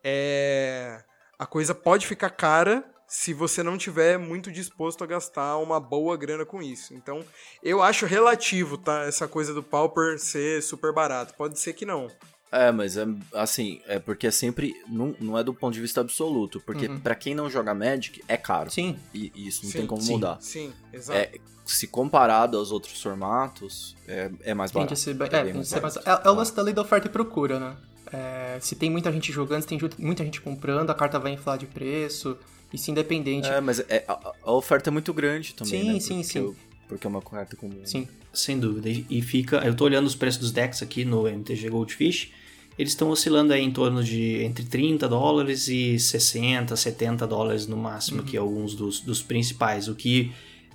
[0.04, 1.02] é...
[1.38, 6.16] a coisa pode ficar cara se você não tiver muito disposto a gastar uma boa
[6.16, 6.92] grana com isso.
[6.94, 7.24] Então,
[7.62, 9.04] eu acho relativo, tá?
[9.04, 11.34] Essa coisa do Pauper ser super barato.
[11.34, 12.08] Pode ser que não.
[12.50, 14.74] É, mas é assim, é porque é sempre.
[14.88, 16.60] Não, não é do ponto de vista absoluto.
[16.60, 17.00] Porque uhum.
[17.00, 18.70] para quem não joga Magic, é caro.
[18.70, 18.96] Sim.
[19.12, 20.38] E, e isso não sim, tem como sim, mudar.
[20.40, 21.18] Sim, exato.
[21.18, 21.32] É,
[21.64, 24.88] se comparado aos outros formatos, é, é mais barato.
[24.88, 26.00] Tem que ser, é, é, mais barato.
[26.04, 27.76] é, é o lance da lei da oferta e procura, né?
[28.12, 31.58] É, se tem muita gente jogando, se tem muita gente comprando, a carta vai inflar
[31.58, 32.38] de preço.
[32.72, 33.48] Isso independente.
[33.48, 35.82] É, mas é, a, a, oferta é muito grande também.
[35.82, 36.00] Sim, né?
[36.00, 36.38] sim, porque sim.
[36.38, 36.56] Eu,
[36.88, 37.80] porque é uma carta comum.
[37.84, 38.08] Sim.
[38.32, 38.88] Sem dúvida.
[38.88, 39.58] E fica.
[39.58, 42.30] Eu tô olhando os preços dos decks aqui no MTG Goldfish.
[42.78, 47.76] Eles estão oscilando aí em torno de entre 30 dólares e 60, 70 dólares no
[47.76, 48.26] máximo, uhum.
[48.26, 49.88] que é alguns dos, dos principais.
[49.88, 50.30] O que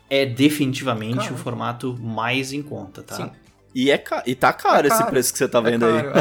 [0.10, 1.36] é definitivamente Caramba.
[1.36, 3.16] o formato mais em conta, tá?
[3.18, 3.32] Sim.
[3.74, 4.24] E, é ca...
[4.26, 6.06] e tá caro, é caro, esse preço que você tá é vendo é aí.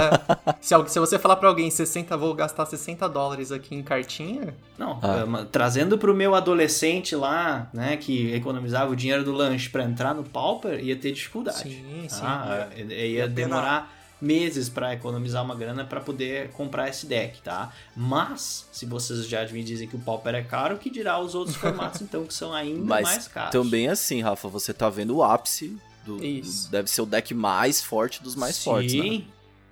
[0.51, 0.55] É.
[0.61, 4.55] se, se, você falar para alguém 60, vou gastar 60 dólares aqui em cartinha.
[4.78, 5.40] Não, ah.
[5.40, 10.14] é, trazendo pro meu adolescente lá, né, que economizava o dinheiro do lanche para entrar
[10.14, 11.59] no Pauper, ia ter dificuldade.
[11.59, 12.20] Sim, sim.
[12.22, 17.72] Ah, ia demorar meses para economizar uma grana para poder comprar esse deck, tá?
[17.96, 21.57] Mas, se vocês já me dizem que o Pauper é caro, que dirá os outros
[21.57, 23.51] formatos então que são ainda Mas mais caros.
[23.51, 26.70] Também assim, Rafa, você tá vendo o ápice do, Isso.
[26.70, 28.64] deve ser o deck mais forte dos mais Sim.
[28.64, 29.24] fortes, né?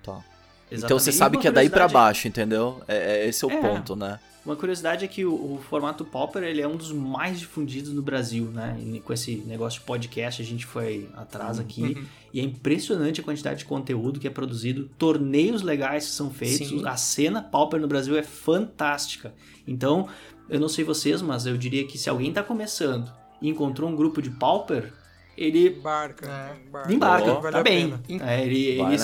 [0.03, 0.23] Tá.
[0.71, 0.85] Exatamente.
[0.85, 2.81] Então você sabe que é daí para baixo, entendeu?
[2.87, 3.61] É, é, esse é o é.
[3.61, 4.19] ponto, né?
[4.45, 8.01] Uma curiosidade é que o, o, formato Pauper ele é um dos mais difundidos no
[8.01, 8.79] Brasil, né?
[8.79, 11.63] E com esse negócio de podcast a gente foi atrás uhum.
[11.63, 12.05] aqui uhum.
[12.33, 16.69] e é impressionante a quantidade de conteúdo que é produzido, torneios legais que são feitos,
[16.69, 16.87] Sim.
[16.87, 19.33] a cena Pauper no Brasil é fantástica.
[19.67, 20.07] Então,
[20.49, 23.11] eu não sei vocês, mas eu diria que se alguém está começando
[23.41, 24.93] e encontrou um grupo de Pauper,
[25.39, 26.67] ele embarca, é.
[26.67, 27.93] embarca, embarca oh, tá bem.
[28.21, 28.97] É, ele, ele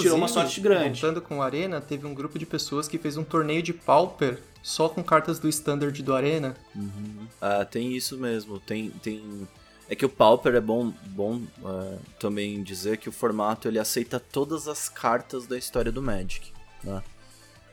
[0.00, 1.00] tirou uma sorte grande.
[1.00, 4.38] Voltando com o Arena, teve um grupo de pessoas que fez um torneio de Pauper
[4.62, 6.56] só com cartas do Standard do Arena.
[6.76, 7.26] Uhum.
[7.40, 8.60] Ah, tem isso mesmo.
[8.60, 9.48] Tem, tem...
[9.88, 14.20] É que o Pauper é bom, bom uh, também dizer que o formato ele aceita
[14.20, 16.52] todas as cartas da história do Magic,
[16.84, 17.02] né?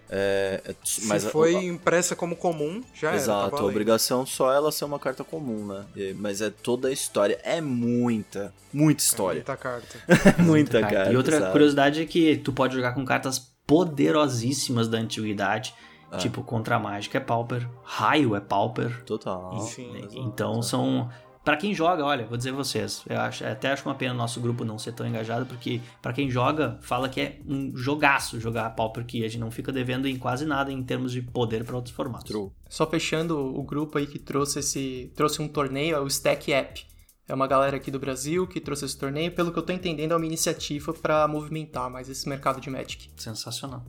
[0.09, 3.63] É, é, mas Se foi a, impressa como comum, já Exato, era.
[3.63, 5.85] a obrigação só ela ser uma carta comum, né?
[6.15, 7.39] mas é toda a história.
[7.43, 9.39] É muita, muita história.
[9.39, 9.99] É muita carta.
[10.41, 11.11] muita, muita carta.
[11.11, 11.51] E outra sabe?
[11.51, 15.73] curiosidade é que tu pode jogar com cartas poderosíssimas da antiguidade.
[16.09, 16.17] É.
[16.17, 19.03] Tipo, contra a mágica é Pauper, raio é Pauper.
[19.03, 19.59] Total.
[19.59, 21.09] Sim, então são
[21.47, 24.41] para quem joga, olha, vou dizer vocês, eu acho, até acho uma pena o nosso
[24.41, 28.69] grupo não ser tão engajado, porque para quem joga, fala que é um jogaço jogar
[28.71, 31.77] Pauper que a gente não fica devendo em quase nada em termos de poder para
[31.77, 32.29] outros formatos.
[32.29, 32.51] True.
[32.67, 36.85] Só fechando o grupo aí que trouxe esse trouxe um torneio, é o Stack App.
[37.25, 40.11] É uma galera aqui do Brasil que trouxe esse torneio, pelo que eu tô entendendo,
[40.11, 43.09] é uma iniciativa para movimentar mais esse mercado de Magic.
[43.15, 43.85] Sensacional.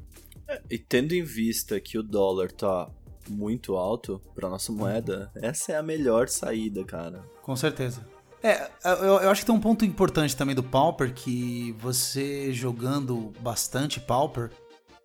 [0.46, 2.88] É, e tendo em vista que o dólar tá
[3.28, 7.22] muito alto para nossa moeda, essa é a melhor saída, cara.
[7.42, 8.04] Com certeza.
[8.42, 13.32] É, eu, eu, acho que tem um ponto importante também do Pauper, que você jogando
[13.40, 14.50] bastante Pauper,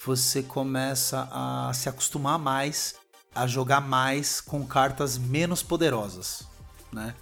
[0.05, 2.95] você começa a se acostumar mais
[3.33, 6.47] a jogar mais com cartas menos poderosas,
[6.91, 7.15] né?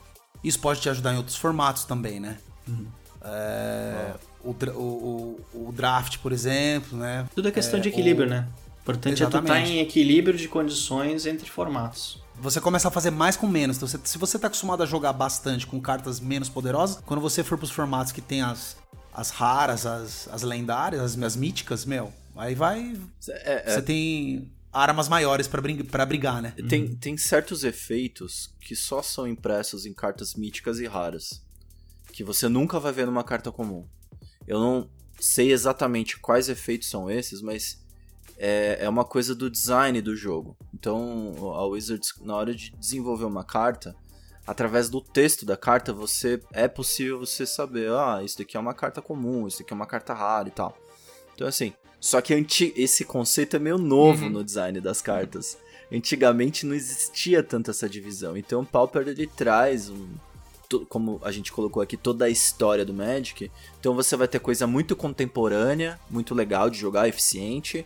[0.44, 2.38] Isso pode te ajudar em outros formatos também, né?
[2.68, 2.88] Uhum.
[3.24, 4.14] É,
[4.44, 7.28] o, o, o, draft, por exemplo, né?
[7.36, 8.48] Tudo é questão é, de equilíbrio, né?
[8.82, 9.52] Importante Exatamente.
[9.52, 12.20] é tu estar tá em equilíbrio de condições entre formatos.
[12.36, 13.78] Você começa a fazer mais com menos.
[13.78, 17.58] Então, se você está acostumado a jogar bastante com cartas menos poderosas, quando você for
[17.58, 18.76] para os formatos que tem as,
[19.14, 22.98] as raras, as, as lendárias, as, as míticas, meu, aí vai.
[23.30, 23.74] É, é...
[23.76, 26.56] Você tem armas maiores para brigar, brigar, né?
[26.68, 26.96] Tem, uhum.
[26.96, 31.44] tem certos efeitos que só são impressos em cartas míticas e raras.
[32.12, 33.86] Que você nunca vai ver numa carta comum.
[34.48, 34.90] Eu não.
[35.20, 37.81] sei exatamente quais efeitos são esses, mas
[38.44, 40.58] é, é uma coisa do design do jogo.
[40.74, 43.96] Então, a Wizards, na hora de desenvolver uma carta,
[44.48, 48.74] através do texto da carta, você é possível você saber, ah, isso daqui é uma
[48.74, 50.76] carta comum, isso daqui é uma carta rara e tal.
[51.36, 52.34] Então, assim, só que
[52.76, 54.32] esse conceito é meio novo uhum.
[54.32, 55.56] no design das cartas.
[55.94, 58.36] Antigamente não existia tanto essa divisão.
[58.36, 60.08] Então, o Pauper ele traz um,
[60.90, 63.52] como a gente colocou aqui, toda a história do Magic.
[63.80, 67.86] Então você vai ter coisa muito contemporânea, muito legal de jogar, eficiente,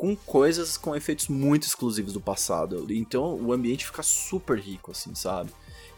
[0.00, 2.86] com coisas com efeitos muito exclusivos do passado.
[2.88, 5.50] Então o ambiente fica super rico, assim, sabe?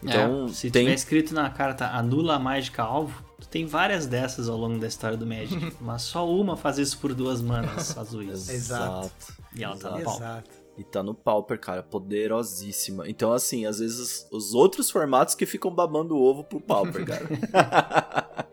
[0.03, 0.83] Então, é, se tem...
[0.83, 5.15] tiver escrito na carta anula a mágica alvo, tem várias dessas ao longo da história
[5.15, 8.49] do Magic, mas só uma faz isso por duas manas azuis.
[8.49, 9.09] Exato.
[9.55, 10.15] E ela tá no pau.
[10.17, 10.51] Exato.
[10.77, 13.07] E tá no Pauper, cara, poderosíssima.
[13.07, 18.43] Então, assim, às vezes os outros formatos que ficam babando o ovo pro Pauper, cara.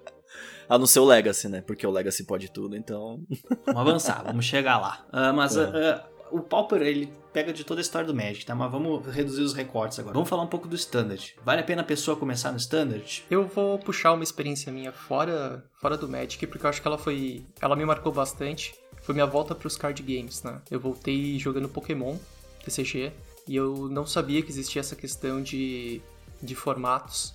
[0.71, 1.61] A não ser o Legacy, né?
[1.61, 3.21] Porque o Legacy pode tudo, então.
[3.67, 5.05] vamos avançar, vamos chegar lá.
[5.09, 5.65] Uh, mas é.
[5.65, 8.55] uh, uh, o Pauper, ele pega de toda a história do Magic, tá?
[8.55, 10.15] Mas vamos reduzir os recortes agora.
[10.15, 11.35] Vamos falar um pouco do Standard.
[11.45, 13.25] Vale a pena a pessoa começar no Standard?
[13.29, 16.99] Eu vou puxar uma experiência minha fora, fora do Magic, porque eu acho que ela
[16.99, 17.45] foi.
[17.61, 18.73] Ela me marcou bastante.
[19.03, 20.61] Foi minha volta pros card games, né?
[20.71, 22.17] Eu voltei jogando Pokémon,
[22.65, 23.13] TCG,
[23.49, 26.01] e eu não sabia que existia essa questão de,
[26.41, 27.35] de formatos.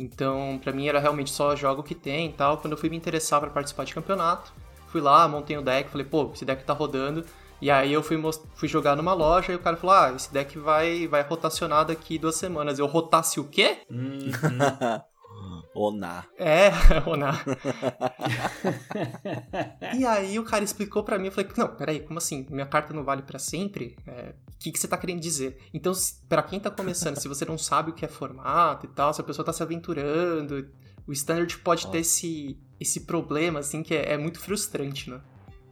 [0.00, 2.56] Então, para mim era realmente só jogo que tem e tal.
[2.56, 4.50] Quando eu fui me interessar para participar de campeonato,
[4.88, 7.22] fui lá, montei o um deck, falei, pô, esse deck tá rodando.
[7.60, 8.18] E aí eu fui,
[8.54, 12.18] fui jogar numa loja e o cara falou, ah, esse deck vai, vai rotacionar daqui
[12.18, 12.78] duas semanas.
[12.78, 13.82] Eu rotasse o quê?
[13.90, 14.30] Uhum.
[15.74, 16.24] Oná.
[16.38, 16.70] É,
[17.06, 17.34] Oná.
[19.94, 22.46] e aí o cara explicou para mim, eu falei, não, peraí, como assim?
[22.48, 23.96] Minha carta não vale para sempre?
[24.06, 25.58] É, que, que você tá querendo dizer?
[25.72, 25.92] Então,
[26.28, 29.20] para quem tá começando, se você não sabe o que é formato e tal, se
[29.20, 30.68] a pessoa tá se aventurando,
[31.06, 31.90] o standard pode oh.
[31.90, 35.20] ter esse, esse problema, assim, que é, é muito frustrante, né?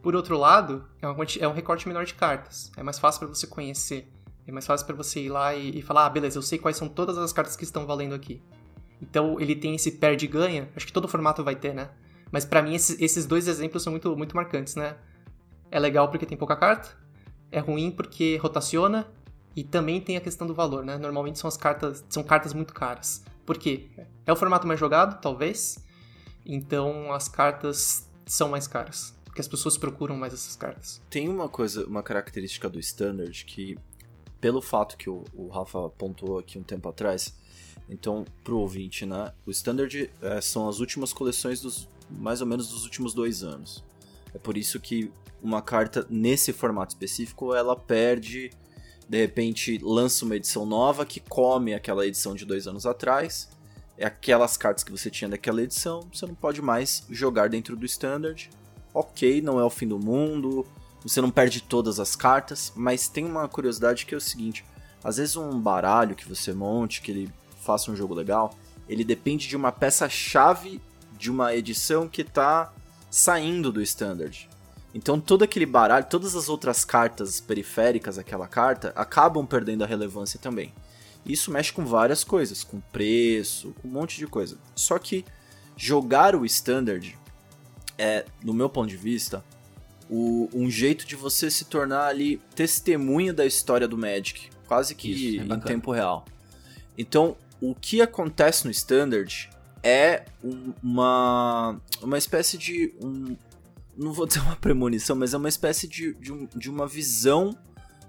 [0.01, 2.71] Por outro lado, é, uma, é um recorte menor de cartas.
[2.75, 4.11] É mais fácil para você conhecer.
[4.47, 6.75] É mais fácil para você ir lá e, e falar, ah, beleza, eu sei quais
[6.75, 8.41] são todas as cartas que estão valendo aqui.
[9.01, 10.69] Então ele tem esse perde e ganha.
[10.75, 11.91] Acho que todo formato vai ter, né?
[12.31, 14.97] Mas para mim esses, esses, dois exemplos são muito, muito marcantes, né?
[15.69, 16.97] É legal porque tem pouca carta,
[17.51, 19.07] é ruim porque rotaciona
[19.55, 20.97] e também tem a questão do valor, né?
[20.97, 23.23] Normalmente são as cartas, são cartas muito caras.
[23.45, 23.87] Por quê?
[24.25, 25.83] É o formato mais jogado, talvez.
[26.45, 31.01] Então as cartas são mais caras, porque as pessoas procuram mais essas cartas.
[31.09, 33.77] Tem uma coisa, uma característica do standard que
[34.39, 37.35] pelo fato que o, o Rafa pontuou aqui um tempo atrás,
[37.89, 39.33] então, pro ouvinte, né?
[39.45, 43.83] O Standard é, são as últimas coleções dos mais ou menos dos últimos dois anos.
[44.33, 45.11] É por isso que
[45.41, 48.51] uma carta nesse formato específico ela perde,
[49.07, 53.49] de repente lança uma edição nova que come aquela edição de dois anos atrás.
[53.97, 57.85] É aquelas cartas que você tinha daquela edição, você não pode mais jogar dentro do
[57.85, 58.49] Standard.
[58.93, 60.65] Ok, não é o fim do mundo,
[61.01, 64.65] você não perde todas as cartas, mas tem uma curiosidade que é o seguinte:
[65.03, 68.53] às vezes um baralho que você monte, que ele faça um jogo legal,
[68.87, 70.81] ele depende de uma peça-chave
[71.17, 72.73] de uma edição que está
[73.09, 74.49] saindo do standard.
[74.93, 80.39] Então todo aquele baralho, todas as outras cartas periféricas daquela carta acabam perdendo a relevância
[80.39, 80.73] também.
[81.25, 84.57] Isso mexe com várias coisas, com preço, com um monte de coisa.
[84.75, 85.25] Só que
[85.75, 87.17] jogar o standard
[87.97, 89.43] é, no meu ponto de vista,
[90.09, 95.11] o, um jeito de você se tornar ali testemunha da história do Magic, quase que
[95.11, 96.25] Isso, é em tempo real.
[96.97, 99.49] Então, o que acontece no Standard
[99.83, 100.25] é
[100.83, 102.93] uma, uma espécie de.
[103.01, 103.35] Um,
[103.97, 107.57] não vou dizer uma premonição, mas é uma espécie de, de, um, de uma visão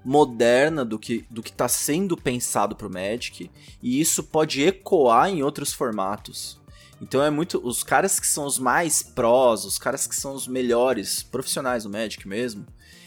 [0.05, 3.51] moderna do que do que está sendo pensado para o Magic
[3.83, 6.59] e isso pode ecoar em outros formatos.
[7.03, 10.47] Então é muito os caras que são os mais prós, os caras que são os
[10.47, 12.66] melhores profissionais do Magic mesmo,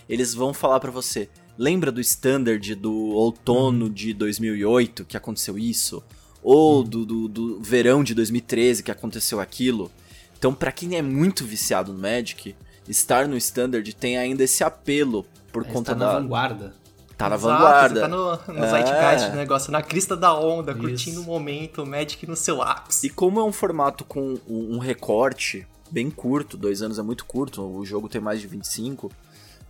[0.10, 3.92] eles vão falar para você: lembra do standard do outono uhum.
[3.94, 6.04] de 2008 que aconteceu isso?
[6.44, 6.84] Ou hum.
[6.84, 9.92] do, do, do, verão de 2013 que aconteceu aquilo.
[10.38, 12.56] Então, para quem é muito viciado no Magic,
[12.88, 16.14] estar no Standard tem ainda esse apelo por é, conta tá da.
[16.14, 16.76] na vanguarda.
[17.18, 17.96] Tá na Exato, vanguarda.
[17.96, 18.70] Você tá no, no é.
[18.70, 20.82] zeitgeist do negócio, na crista da onda, Isso.
[20.82, 23.08] curtindo o momento, o Magic no seu ápice.
[23.08, 27.62] E como é um formato com um recorte bem curto, dois anos é muito curto,
[27.62, 29.12] o jogo tem mais de 25,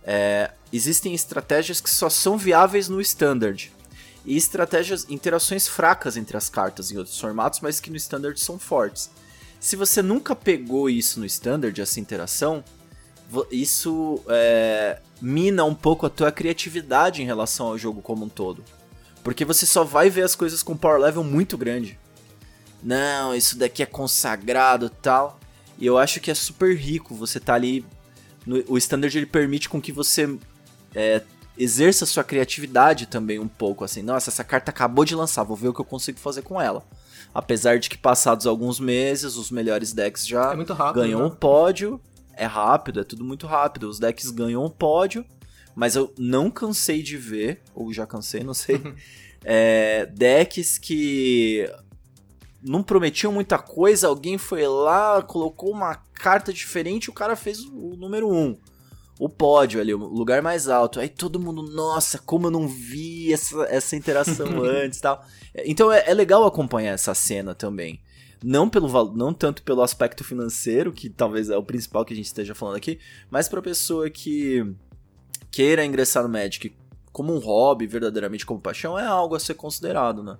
[0.02, 3.70] é, existem estratégias que só são viáveis no Standard
[4.24, 8.58] e estratégias, interações fracas entre as cartas em outros formatos, mas que no Standard são
[8.58, 9.10] fortes.
[9.60, 12.64] Se você nunca pegou isso no Standard, essa interação,
[13.50, 18.62] isso é, mina um pouco a tua criatividade em relação ao jogo como um todo.
[19.22, 21.98] Porque você só vai ver as coisas com power level muito grande.
[22.82, 25.40] Não, isso daqui é consagrado tal.
[25.78, 27.84] E eu acho que é super rico você tá ali.
[28.46, 30.38] No, o standard ele permite com que você
[30.94, 31.22] é,
[31.56, 34.02] exerça sua criatividade também um pouco, assim.
[34.02, 36.84] Nossa, essa carta acabou de lançar, vou ver o que eu consigo fazer com ela.
[37.32, 41.26] Apesar de que passados alguns meses, os melhores decks já é rápido, ganham né?
[41.26, 42.00] um pódio.
[42.36, 43.88] É rápido, é tudo muito rápido.
[43.88, 45.24] Os decks ganham um pódio,
[45.74, 48.80] mas eu não cansei de ver, ou já cansei, não sei,
[49.44, 51.70] é, decks que
[52.60, 57.60] não prometiam muita coisa, alguém foi lá, colocou uma carta diferente e o cara fez
[57.60, 58.34] o número 1.
[58.34, 58.56] Um
[59.18, 61.00] o pódio ali, o lugar mais alto.
[61.00, 65.24] Aí todo mundo, nossa, como eu não vi essa, essa interação antes tal.
[65.64, 68.00] Então é, é, legal acompanhar essa cena também.
[68.42, 72.26] Não, pelo, não tanto pelo aspecto financeiro, que talvez é o principal que a gente
[72.26, 72.98] esteja falando aqui,
[73.30, 74.74] mas pra pessoa que
[75.50, 76.76] queira ingressar no Magic
[77.10, 80.36] como um hobby, verdadeiramente como paixão, é algo a ser considerado, né?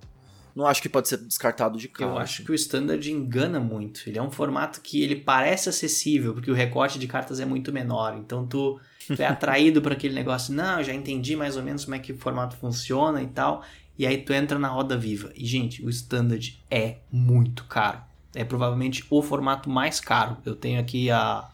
[0.55, 2.11] Não acho que pode ser descartado de cara.
[2.11, 4.03] Eu acho que o Standard engana muito.
[4.07, 7.73] Ele é um formato que ele parece acessível, porque o recorte de cartas é muito
[7.73, 8.17] menor.
[8.17, 11.95] Então tu, tu é atraído para aquele negócio, não, já entendi mais ou menos como
[11.95, 13.63] é que o formato funciona e tal.
[13.99, 15.31] E aí tu entra na roda viva.
[15.35, 17.99] E, gente, o Standard é muito caro.
[18.33, 20.37] É provavelmente o formato mais caro.
[20.45, 21.49] Eu tenho aqui a,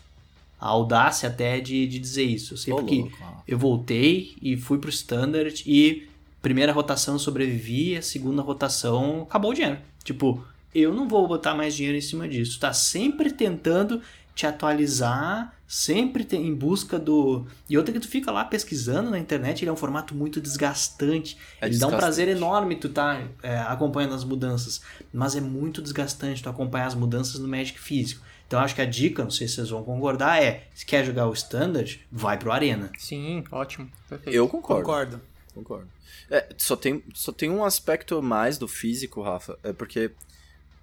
[0.59, 2.53] a audácia até de, de dizer isso.
[2.53, 3.11] Eu sei porque
[3.47, 6.07] eu voltei e fui pro Standard e
[6.41, 9.79] primeira rotação sobrevivi, a segunda rotação acabou o dinheiro.
[10.03, 12.59] Tipo, eu não vou botar mais dinheiro em cima disso.
[12.59, 14.01] Tá sempre tentando
[14.33, 17.45] te atualizar, sempre em busca do.
[17.69, 21.37] E outra que tu fica lá pesquisando na internet, ele é um formato muito desgastante.
[21.59, 21.79] É ele desgastante.
[21.79, 24.81] dá um prazer enorme tu tá é, acompanhando as mudanças.
[25.13, 28.23] Mas é muito desgastante tu acompanhar as mudanças no Magic físico.
[28.47, 31.27] Então acho que a dica, não sei se vocês vão concordar, é se quer jogar
[31.27, 32.91] o Standard, vai pro Arena.
[32.97, 33.89] Sim, ótimo.
[34.09, 34.35] Perfeito.
[34.35, 34.81] Eu concordo.
[34.81, 35.21] Concordo.
[35.53, 35.87] Concordo.
[36.29, 39.57] É, só tem, só tem um aspecto mais do físico, Rafa.
[39.63, 40.11] É porque,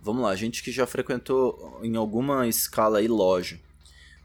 [0.00, 3.58] vamos lá, gente que já frequentou em alguma escala aí loja.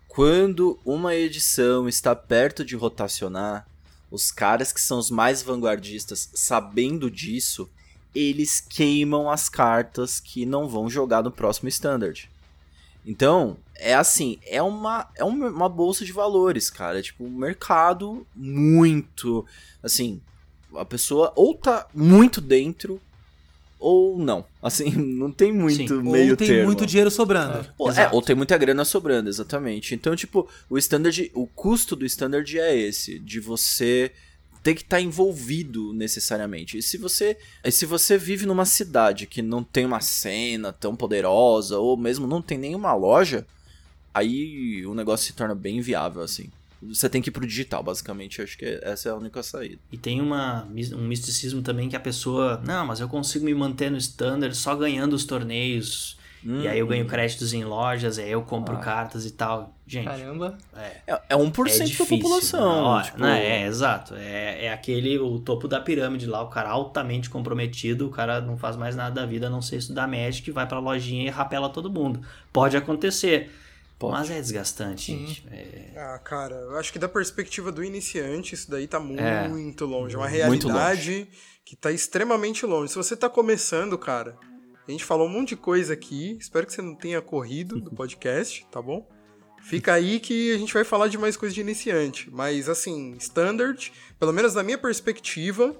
[0.08, 3.68] Quando uma edição está perto de rotacionar,
[4.12, 7.68] os caras que são os mais vanguardistas, sabendo disso,
[8.14, 12.30] eles queimam as cartas que não vão jogar no próximo standard.
[13.06, 17.00] Então, é assim, é uma, é uma bolsa de valores, cara.
[17.00, 19.46] É tipo um mercado muito.
[19.82, 20.22] Assim,
[20.76, 23.02] a pessoa ou tá muito dentro
[23.80, 24.46] ou não.
[24.62, 26.10] Assim, não tem muito Sim.
[26.10, 26.66] meio ou tem termo.
[26.66, 27.58] muito dinheiro sobrando.
[27.58, 27.74] É.
[27.78, 29.94] Ou, é, ou tem muita grana sobrando, exatamente.
[29.94, 34.12] Então, tipo, o standard, o custo do standard é esse, de você
[34.64, 36.78] ter que estar tá envolvido necessariamente.
[36.78, 40.96] E se você, e se você vive numa cidade que não tem uma cena tão
[40.96, 43.46] poderosa ou mesmo não tem nenhuma loja,
[44.14, 46.50] aí o negócio se torna bem viável assim
[46.90, 48.42] você tem que ir pro digital, basicamente.
[48.42, 49.80] Acho que essa é a única saída.
[49.92, 53.90] E tem uma, um misticismo também que a pessoa, não, mas eu consigo me manter
[53.92, 56.18] no standard só ganhando os torneios.
[56.46, 57.08] Hum, e aí eu ganho hum.
[57.08, 58.80] créditos em lojas, aí eu compro ah.
[58.80, 59.74] cartas e tal.
[59.88, 60.06] Gente.
[60.06, 60.58] Caramba.
[60.76, 62.98] É, é, é 1% é difícil, da população.
[62.98, 63.04] Né?
[63.04, 63.20] tipo...
[63.20, 64.16] não, é, exato.
[64.16, 68.58] É, é aquele, o topo da pirâmide lá, o cara altamente comprometido, o cara não
[68.58, 71.70] faz mais nada da vida a não ser estudar Magic, vai pra lojinha e rapela
[71.70, 72.22] todo mundo.
[72.52, 73.52] Pode acontecer.
[73.98, 74.14] Pode.
[74.14, 75.48] Mas é desgastante, gente.
[75.50, 75.94] É...
[75.96, 79.48] Ah, cara, eu acho que da perspectiva do iniciante, isso daí tá é.
[79.48, 79.88] muito é.
[79.88, 80.16] longe.
[80.16, 81.30] É uma realidade longe.
[81.66, 82.92] que tá extremamente longe.
[82.92, 84.38] Se você tá começando, cara,
[84.88, 86.38] a gente falou um monte de coisa aqui.
[86.40, 89.08] Espero que você não tenha corrido do podcast, tá bom?
[89.62, 92.30] Fica aí que a gente vai falar de mais coisa de iniciante.
[92.30, 95.74] Mas, assim, standard, pelo menos na minha perspectiva,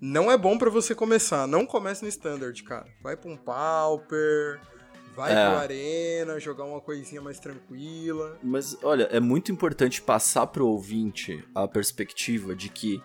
[0.00, 1.46] não é bom para você começar.
[1.46, 2.86] Não comece no standard, cara.
[3.00, 4.60] Vai pra um pauper
[5.18, 5.50] Vai é.
[5.50, 8.38] pro arena, jogar uma coisinha mais tranquila.
[8.40, 13.02] Mas olha, é muito importante passar pro ouvinte a perspectiva de que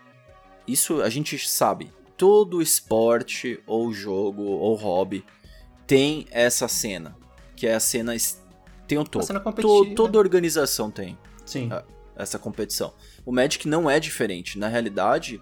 [0.68, 1.92] isso a gente sabe.
[2.16, 5.26] Todo esporte ou jogo ou hobby
[5.88, 7.18] tem essa cena,
[7.56, 8.14] que é a cena
[8.88, 9.52] tem o topo.
[9.54, 11.18] To, toda organização tem.
[11.44, 11.72] Sim.
[12.16, 12.94] Essa competição.
[13.26, 14.60] O Magic não é diferente.
[14.60, 15.42] Na realidade,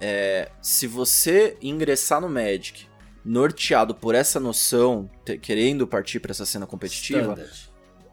[0.00, 2.86] é, se você ingressar no Magic
[3.24, 7.38] norteado por essa noção, te, querendo partir para essa cena competitiva,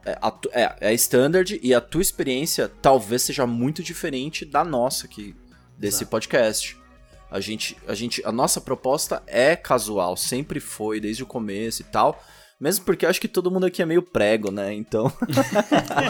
[0.06, 5.06] é, a, é, é standard e a tua experiência talvez seja muito diferente da nossa
[5.06, 5.36] aqui,
[5.78, 6.12] desse Exato.
[6.12, 6.78] podcast.
[7.30, 11.86] A gente, a gente, a nossa proposta é casual, sempre foi desde o começo e
[11.86, 12.22] tal.
[12.60, 14.72] Mesmo porque eu acho que todo mundo aqui é meio prego, né?
[14.72, 15.12] Então.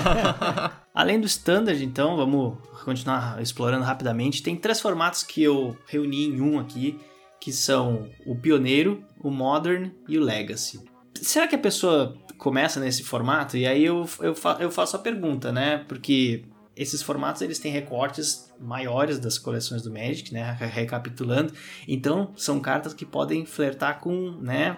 [0.94, 4.44] Além do standard, então, vamos continuar explorando rapidamente.
[4.44, 7.00] Tem três formatos que eu reuni em um aqui
[7.42, 10.80] que são o pioneiro, o modern e o legacy.
[11.16, 13.58] Será que a pessoa começa nesse formato?
[13.58, 15.84] E aí eu, eu, fa eu faço a pergunta, né?
[15.88, 20.56] Porque esses formatos eles têm recortes maiores das coleções do Magic, né?
[20.60, 21.52] Recapitulando.
[21.88, 24.78] Então, são cartas que podem flertar com, né?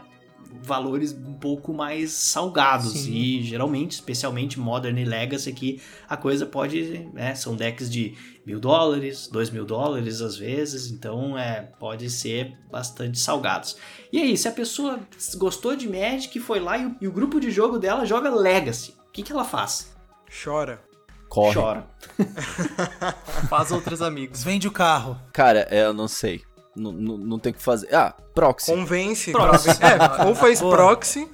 [0.62, 2.92] Valores um pouco mais salgados.
[2.94, 3.14] Sim.
[3.14, 7.10] E geralmente, especialmente Modern e Legacy aqui, a coisa pode.
[7.14, 12.58] Né, são decks de mil dólares, dois mil dólares às vezes, então é, pode ser
[12.70, 13.78] bastante salgados.
[14.12, 15.00] E aí, se a pessoa
[15.36, 18.94] gostou de Magic, foi lá e o, e o grupo de jogo dela joga Legacy,
[19.08, 19.96] o que, que ela faz?
[20.44, 20.82] Chora.
[21.30, 21.54] Corre.
[21.56, 21.88] Chora.
[23.50, 24.44] Faz outros amigos.
[24.44, 25.20] Vende o carro.
[25.32, 26.44] Cara, eu não sei.
[26.76, 27.94] Não, não, não tem o que fazer.
[27.94, 28.72] Ah, proxy.
[28.72, 29.32] Convence.
[29.32, 29.70] Proxy.
[29.70, 31.30] É, ou faz proxy,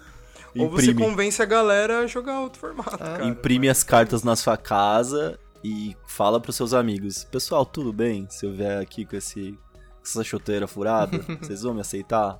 [0.58, 3.02] ou você convence a galera a jogar outro formato.
[3.04, 3.26] É.
[3.26, 8.46] Imprime as cartas na sua casa e fala pros seus amigos: Pessoal, tudo bem se
[8.46, 9.58] eu vier aqui com esse,
[10.04, 11.18] essa chuteira furada?
[11.42, 12.40] Vocês vão me aceitar?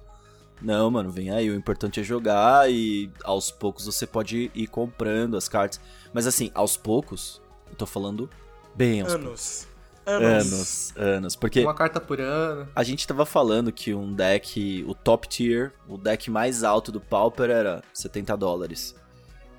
[0.62, 1.50] Não, mano, vem aí.
[1.50, 5.80] O importante é jogar e aos poucos você pode ir comprando as cartas.
[6.14, 8.30] Mas assim, aos poucos, eu tô falando
[8.76, 9.24] bem aos anos.
[9.24, 9.68] poucos.
[10.10, 10.54] Anos.
[10.54, 11.36] Anos, anos.
[11.36, 11.62] Porque.
[11.62, 12.68] Uma carta por ano.
[12.76, 17.00] A gente tava falando que um deck, o top tier, o deck mais alto do
[17.00, 18.96] Pauper era 70 dólares.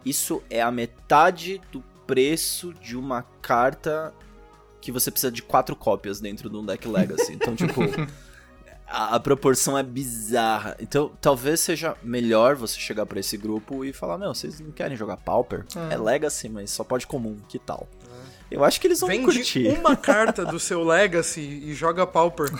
[0.04, 4.12] Isso é a metade do preço de uma carta
[4.80, 7.32] que você precisa de quatro cópias dentro de um deck Legacy.
[7.32, 7.80] Então, tipo.
[8.90, 10.76] a, a, proporção é bizarra.
[10.80, 14.96] Então, talvez seja melhor você chegar para esse grupo e falar: Meu, vocês não querem
[14.96, 15.64] jogar Pauper?
[15.90, 15.94] É.
[15.94, 17.36] é Legacy, mas só pode comum.
[17.48, 17.88] Que tal?
[18.50, 19.68] Eu acho que eles vão Vende curtir.
[19.68, 22.50] uma carta do seu Legacy e joga Pauper.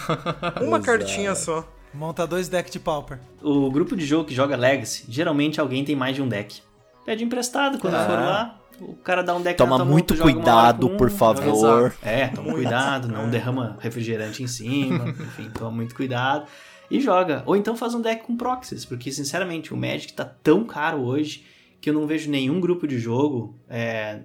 [0.61, 0.82] Uma Exato.
[0.84, 1.66] cartinha só.
[1.93, 3.18] Monta dois decks de Pauper.
[3.43, 6.62] O grupo de jogo que joga Legacy, geralmente alguém tem mais de um deck.
[7.05, 8.07] Pede emprestado quando ah.
[8.07, 8.57] for lá.
[8.80, 11.93] O cara dá um deck Toma muito cuidado, um, por favor.
[12.03, 15.09] É, toma cuidado, não derrama refrigerante em cima.
[15.20, 16.47] enfim, toma muito cuidado.
[16.91, 17.43] E joga.
[17.45, 21.45] Ou então faz um deck com proxies, porque sinceramente o Magic tá tão caro hoje
[21.80, 24.20] que eu não vejo nenhum grupo de jogo é,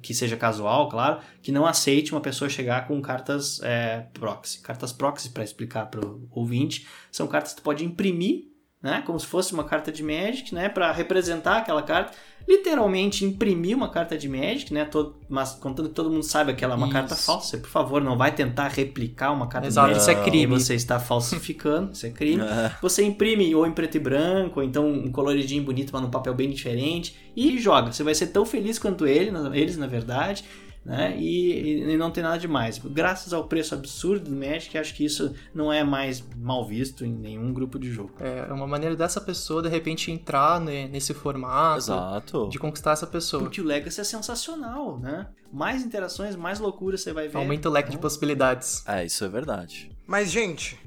[0.00, 4.60] que seja casual, claro, que não aceite uma pessoa chegar com cartas é, proxy.
[4.60, 8.51] Cartas proxy, para explicar para o ouvinte, são cartas que tu pode imprimir,
[8.82, 12.12] né, como se fosse uma carta de Magic, né, para representar aquela carta
[12.48, 14.84] literalmente imprimir uma carta de Magic, né?
[14.84, 16.92] Todo, mas contando que todo mundo saiba que ela é uma isso.
[16.92, 17.58] carta falsa.
[17.58, 20.10] Por favor, não vai tentar replicar uma carta Exato, de Magic.
[20.10, 20.46] Isso é crime.
[20.46, 22.42] Você está falsificando, isso é crime.
[22.82, 26.34] Você imprime ou em preto e branco, ou então um coloridinho bonito, mas num papel
[26.34, 27.92] bem diferente, e joga.
[27.92, 30.44] Você vai ser tão feliz quanto ele, eles, na verdade
[30.84, 31.16] né?
[31.16, 32.78] E, e, não tem nada demais.
[32.78, 37.12] Graças ao preço absurdo do Magic, acho que isso não é mais mal visto em
[37.12, 38.12] nenhum grupo de jogo.
[38.18, 42.48] É uma maneira dessa pessoa de repente entrar nesse formato, Exato.
[42.48, 43.42] de conquistar essa pessoa.
[43.42, 45.28] Porque o Legacy é sensacional, né?
[45.52, 47.36] Mais interações, mais loucura você vai ver.
[47.36, 48.84] Aumenta o leque de possibilidades.
[48.86, 49.90] É, isso é verdade.
[50.06, 50.78] Mas, gente,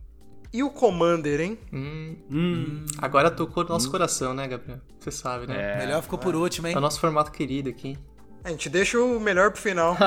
[0.51, 1.59] e o Commander, hein?
[1.71, 2.85] Hum, hum.
[2.97, 3.91] Agora tocou no nosso hum.
[3.91, 4.79] coração, né, Gabriel?
[4.99, 5.73] Você sabe, né?
[5.73, 6.73] É, Melhor ficou por último, hein?
[6.73, 7.97] É o nosso formato querido aqui.
[8.45, 9.97] A gente deixa o melhor pro final.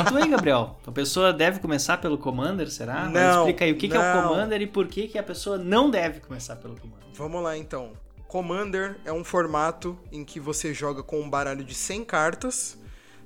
[0.00, 0.78] Então aí, Gabriel.
[0.86, 3.06] A pessoa deve começar pelo Commander, será?
[3.06, 5.22] Não, Mas explica aí o que, que, é o Commander e por que, que a
[5.24, 7.08] pessoa não deve começar pelo Commander.
[7.14, 7.90] Vamos lá, então.
[8.28, 12.78] Commander é um formato em que você joga com um baralho de 100 cartas,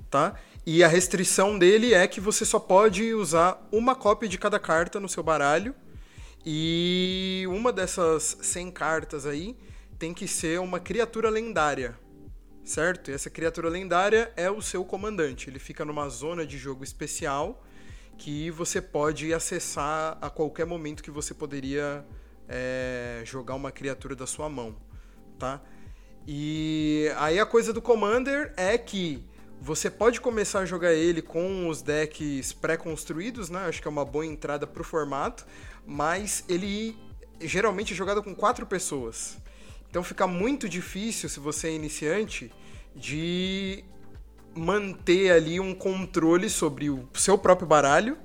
[0.09, 0.33] tá?
[0.65, 4.99] E a restrição dele é que você só pode usar uma cópia de cada carta
[4.99, 5.75] no seu baralho.
[6.43, 9.55] E uma dessas 100 cartas aí
[9.99, 12.03] tem que ser uma criatura lendária
[12.65, 13.11] certo?
[13.11, 15.49] E essa criatura lendária é o seu comandante.
[15.49, 17.63] Ele fica numa zona de jogo especial
[18.17, 22.05] que você pode acessar a qualquer momento que você poderia
[22.47, 24.75] é, jogar uma criatura da sua mão,
[25.37, 25.61] tá?
[26.27, 29.23] E aí a coisa do Commander é que
[29.61, 33.65] você pode começar a jogar ele com os decks pré-construídos, né?
[33.67, 35.45] Acho que é uma boa entrada pro formato,
[35.85, 36.97] mas ele
[37.41, 39.37] geralmente é jogado com quatro pessoas.
[39.95, 42.51] Então fica muito difícil, se você é iniciante,
[42.93, 43.81] de
[44.53, 48.17] manter ali um controle sobre o seu próprio baralho,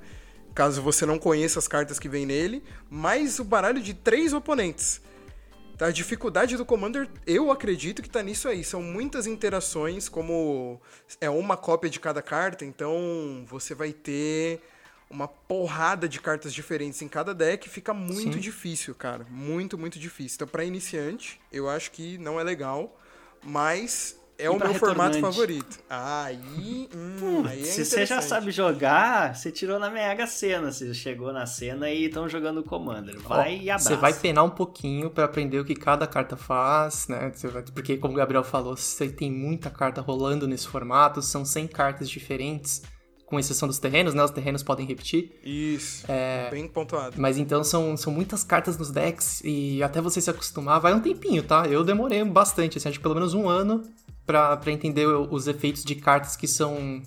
[0.53, 5.01] caso você não conheça as cartas que vem nele, mais o baralho de três oponentes.
[5.77, 5.85] Tá?
[5.85, 8.65] A dificuldade do Commander, eu acredito que está nisso aí.
[8.65, 10.77] São muitas interações, como
[11.21, 14.59] é uma cópia de cada carta, então você vai ter
[15.11, 18.39] uma porrada de cartas diferentes em cada deck, fica muito Sim.
[18.39, 19.25] difícil, cara.
[19.29, 20.35] Muito, muito difícil.
[20.35, 22.97] Então, para iniciante, eu acho que não é legal,
[23.43, 25.79] mas é e o meu formato favorito.
[25.87, 30.71] Aí, hum, aí é Se você já sabe jogar, você tirou na mega cena.
[30.71, 33.19] Você chegou na cena e estão jogando Commander.
[33.19, 33.89] Vai Ó, e abraça.
[33.89, 37.31] Você vai penar um pouquinho para aprender o que cada carta faz, né?
[37.73, 42.09] Porque, como o Gabriel falou, você tem muita carta rolando nesse formato, são 100 cartas
[42.09, 42.81] diferentes
[43.31, 44.21] com exceção dos terrenos, né?
[44.21, 45.39] Os terrenos podem repetir.
[45.41, 46.03] Isso.
[46.11, 46.49] É...
[46.51, 47.15] Bem pontuado.
[47.17, 50.99] Mas então são, são muitas cartas nos decks e até você se acostumar vai um
[50.99, 51.65] tempinho, tá?
[51.65, 53.83] Eu demorei bastante, assim, acho que pelo menos um ano
[54.25, 57.01] para entender os efeitos de cartas que são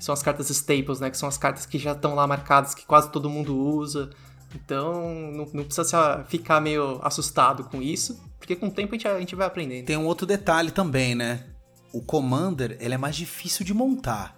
[0.00, 1.08] são as cartas staples, né?
[1.08, 4.10] Que são as cartas que já estão lá marcadas, que quase todo mundo usa.
[4.52, 9.06] Então não, não precisa ficar meio assustado com isso, porque com o tempo a gente,
[9.06, 9.86] a gente vai aprendendo.
[9.86, 11.44] Tem um outro detalhe também, né?
[11.92, 14.36] O Commander, ele é mais difícil de montar,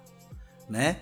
[0.69, 0.97] né?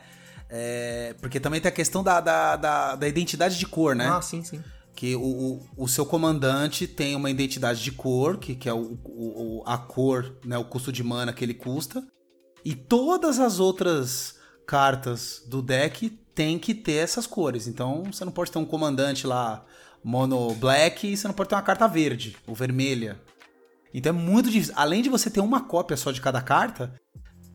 [0.54, 4.10] É, porque também tem a questão da, da, da, da, identidade de cor, né?
[4.10, 4.62] Ah, sim, sim.
[4.94, 9.00] Que o, o, o, seu comandante tem uma identidade de cor, que, que é o,
[9.06, 10.58] o, a cor, né?
[10.58, 12.06] O custo de mana que ele custa.
[12.66, 14.36] E todas as outras
[14.68, 17.66] cartas do deck tem que ter essas cores.
[17.66, 19.64] Então você não pode ter um comandante lá
[20.04, 23.22] mono black e você não pode ter uma carta verde ou vermelha.
[23.94, 24.74] Então é muito difícil.
[24.76, 26.94] Além de você ter uma cópia só de cada carta,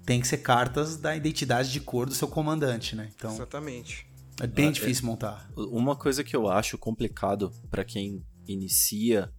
[0.06, 3.10] tem que ser cartas da identidade de cor do seu comandante, né?
[3.14, 4.06] Então, Exatamente.
[4.40, 5.50] É bem ah, difícil é, montar.
[5.56, 9.32] Uma coisa que eu acho complicado para quem inicia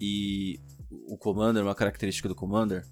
[0.00, 0.58] e
[0.90, 2.86] o Commander, uma característica do Commander,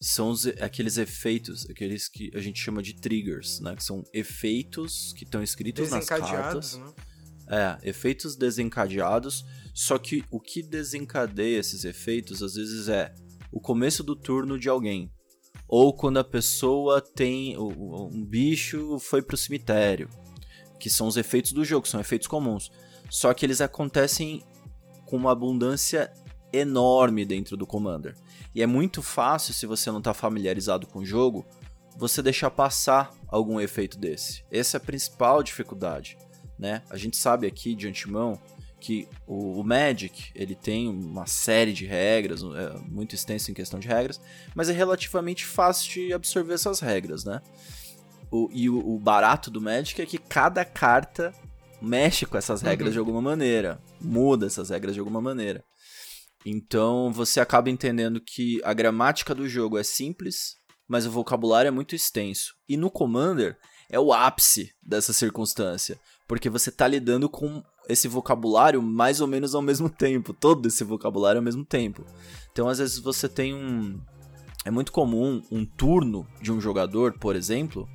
[0.00, 3.74] são os, aqueles efeitos, aqueles que a gente chama de triggers, né?
[3.74, 6.76] Que são efeitos que estão escritos nas cartas.
[6.76, 6.92] Né?
[7.48, 9.44] É, efeitos desencadeados.
[9.74, 13.12] Só que o que desencadeia esses efeitos às vezes é
[13.50, 15.10] o começo do turno de alguém.
[15.68, 17.56] Ou quando a pessoa tem.
[17.58, 20.08] Um bicho foi pro cemitério.
[20.78, 22.70] Que são os efeitos do jogo, são efeitos comuns.
[23.10, 24.42] Só que eles acontecem
[25.06, 26.12] com uma abundância
[26.52, 28.14] enorme dentro do Commander.
[28.54, 31.44] E é muito fácil, se você não está familiarizado com o jogo,
[31.96, 34.44] você deixar passar algum efeito desse.
[34.50, 36.16] Essa é a principal dificuldade,
[36.58, 36.82] né?
[36.90, 38.40] A gente sabe aqui de antemão
[38.84, 43.80] que o, o Magic ele tem uma série de regras, é muito extenso em questão
[43.80, 44.20] de regras,
[44.54, 47.40] mas é relativamente fácil de absorver essas regras, né?
[48.30, 51.32] O, e o, o barato do Magic é que cada carta
[51.80, 52.92] mexe com essas regras uhum.
[52.92, 55.64] de alguma maneira, muda essas regras de alguma maneira.
[56.44, 60.56] Então você acaba entendendo que a gramática do jogo é simples,
[60.86, 62.54] mas o vocabulário é muito extenso.
[62.68, 63.56] E no Commander
[63.88, 69.54] é o ápice dessa circunstância, porque você está lidando com esse vocabulário mais ou menos
[69.54, 72.04] ao mesmo tempo, todo esse vocabulário ao mesmo tempo.
[72.52, 73.98] Então às vezes você tem um
[74.64, 77.88] é muito comum um turno de um jogador, por exemplo,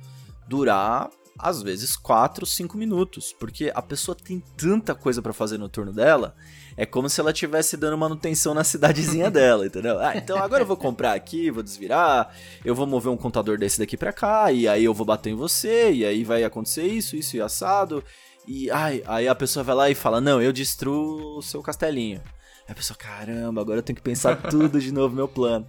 [0.48, 1.10] durar
[1.42, 5.92] às vezes 4, 5 minutos, porque a pessoa tem tanta coisa para fazer no turno
[5.92, 6.34] dela,
[6.76, 9.98] é como se ela estivesse dando manutenção na cidadezinha dela, entendeu?
[9.98, 12.34] Ah, então agora eu vou comprar aqui, vou desvirar,
[12.64, 15.34] eu vou mover um contador desse daqui para cá, e aí eu vou bater em
[15.34, 18.04] você, e aí vai acontecer isso, isso e assado.
[18.46, 22.20] E ai, aí a pessoa vai lá e fala: "Não, eu destruo o seu castelinho".
[22.66, 25.66] Aí a pessoa: "Caramba, agora eu tenho que pensar tudo de novo meu plano".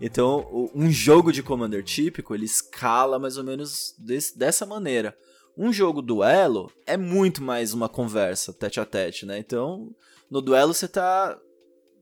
[0.00, 5.16] Então, um jogo de Commander típico, ele escala mais ou menos desse, dessa maneira.
[5.56, 9.38] Um jogo duelo é muito mais uma conversa tete a tete, né?
[9.38, 9.94] Então,
[10.30, 11.38] no duelo você tá.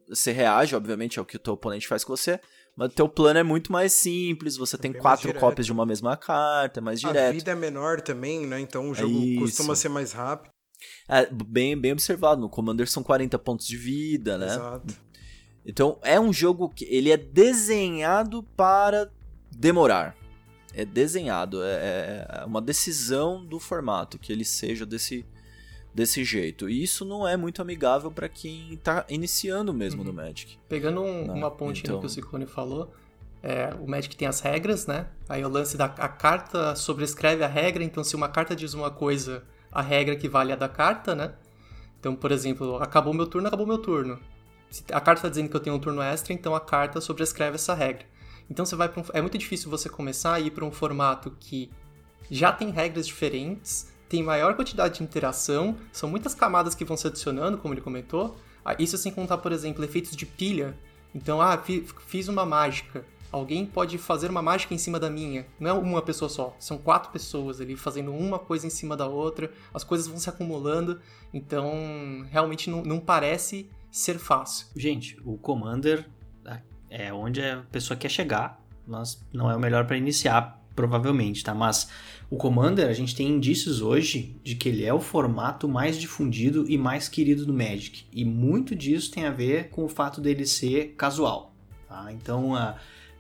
[0.09, 2.41] Você reage, obviamente, ao que o teu oponente faz com você,
[2.77, 5.85] mas o teu plano é muito mais simples, você é tem quatro cópias de uma
[5.85, 7.29] mesma carta, é mais direto.
[7.31, 8.61] A vida é menor também, né?
[8.61, 10.51] Então o jogo é costuma ser mais rápido.
[11.09, 14.47] É, bem, bem observado, no Commander são 40 pontos de vida, né?
[14.47, 14.95] Exato.
[15.64, 19.11] Então é um jogo que ele é desenhado para
[19.51, 20.16] demorar.
[20.75, 25.27] É desenhado, é, é uma decisão do formato que ele seja desse,
[25.95, 26.68] desse jeito.
[26.68, 30.09] E isso não é muito amigável para quem está iniciando mesmo uhum.
[30.09, 30.59] no Magic.
[30.68, 31.97] Pegando um, uma ponte então...
[31.97, 32.93] no que o Ciccone falou,
[33.43, 35.07] é, o Magic tem as regras, né?
[35.28, 38.90] Aí o lance da a carta sobrescreve a regra, então se uma carta diz uma
[38.90, 41.34] coisa, a regra que vale a da carta, né?
[41.99, 44.18] Então, por exemplo, acabou meu turno, acabou meu turno.
[44.90, 47.74] A carta está dizendo que eu tenho um turno extra, então a carta sobrescreve essa
[47.74, 48.07] regra.
[48.49, 51.70] Então você vai um, é muito difícil você começar a ir para um formato que
[52.30, 57.07] já tem regras diferentes, tem maior quantidade de interação, são muitas camadas que vão se
[57.07, 58.37] adicionando, como ele comentou.
[58.63, 60.77] Ah, isso sem contar, por exemplo, efeitos de pilha.
[61.15, 61.57] Então, ah,
[62.07, 63.07] fiz uma mágica.
[63.33, 65.47] Alguém pode fazer uma mágica em cima da minha.
[65.59, 69.07] Não é uma pessoa só, são quatro pessoas ali fazendo uma coisa em cima da
[69.07, 69.51] outra.
[69.73, 71.01] As coisas vão se acumulando.
[71.33, 74.67] Então, realmente não, não parece ser fácil.
[74.77, 76.07] Gente, o Commander
[76.91, 81.55] é onde a pessoa quer chegar, mas não é o melhor para iniciar, provavelmente, tá?
[81.55, 81.89] Mas
[82.33, 86.64] o Commander, a gente tem indícios hoje de que ele é o formato mais difundido
[86.66, 88.07] e mais querido do Magic.
[88.11, 91.53] E muito disso tem a ver com o fato dele ser casual.
[91.87, 92.11] Tá?
[92.11, 92.76] Então, a,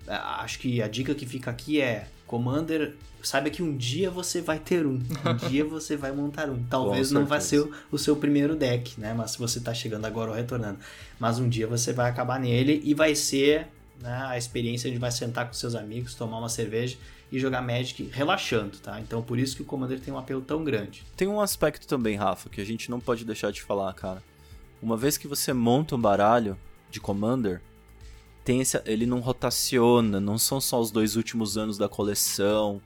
[0.08, 4.40] a, acho que a dica que fica aqui é: Commander, saiba que um dia você
[4.40, 4.94] vai ter um.
[4.94, 6.62] Um dia você vai montar um.
[6.62, 9.12] Talvez não vai ser o, o, seu primeiro deck, né?
[9.12, 10.78] Mas se você está chegando agora ou retornando.
[11.20, 13.68] Mas um dia você vai acabar nele e vai ser
[14.00, 16.96] né, a experiência de vai sentar com seus amigos, tomar uma cerveja
[17.32, 19.00] e jogar Magic relaxando, tá?
[19.00, 21.02] Então por isso que o Commander tem um apelo tão grande.
[21.16, 24.22] Tem um aspecto também, Rafa, que a gente não pode deixar de falar, cara.
[24.82, 26.58] Uma vez que você monta um baralho
[26.90, 27.62] de Commander,
[28.44, 32.82] tem esse, ele não rotaciona, não são só os dois últimos anos da coleção,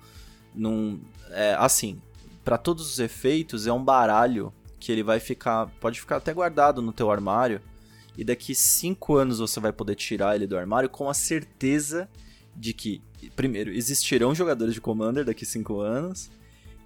[0.55, 2.01] não é assim,
[2.45, 6.81] para todos os efeitos é um baralho que ele vai ficar, pode ficar até guardado
[6.81, 7.61] no teu armário,
[8.17, 12.09] e daqui 5 anos você vai poder tirar ele do armário com a certeza
[12.55, 13.03] de que,
[13.35, 16.31] primeiro, existirão jogadores de Commander daqui 5 anos,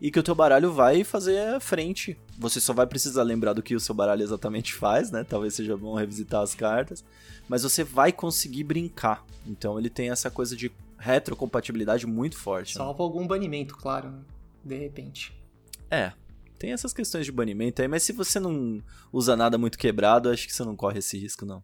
[0.01, 2.17] e que o teu baralho vai fazer a frente.
[2.39, 5.25] Você só vai precisar lembrar do que o seu baralho exatamente faz, né?
[5.25, 7.05] Talvez seja bom revisitar as cartas,
[7.49, 9.25] mas você vai conseguir brincar.
[9.47, 12.75] Então ele tem essa coisa de retrocompatibilidade muito forte.
[12.75, 13.05] Salvo né?
[13.05, 14.21] algum banimento, claro, né?
[14.65, 15.37] de repente.
[15.91, 16.13] É,
[16.59, 18.83] tem essas questões de banimento aí, mas se você não
[19.13, 21.63] usa nada muito quebrado, acho que você não corre esse risco, não.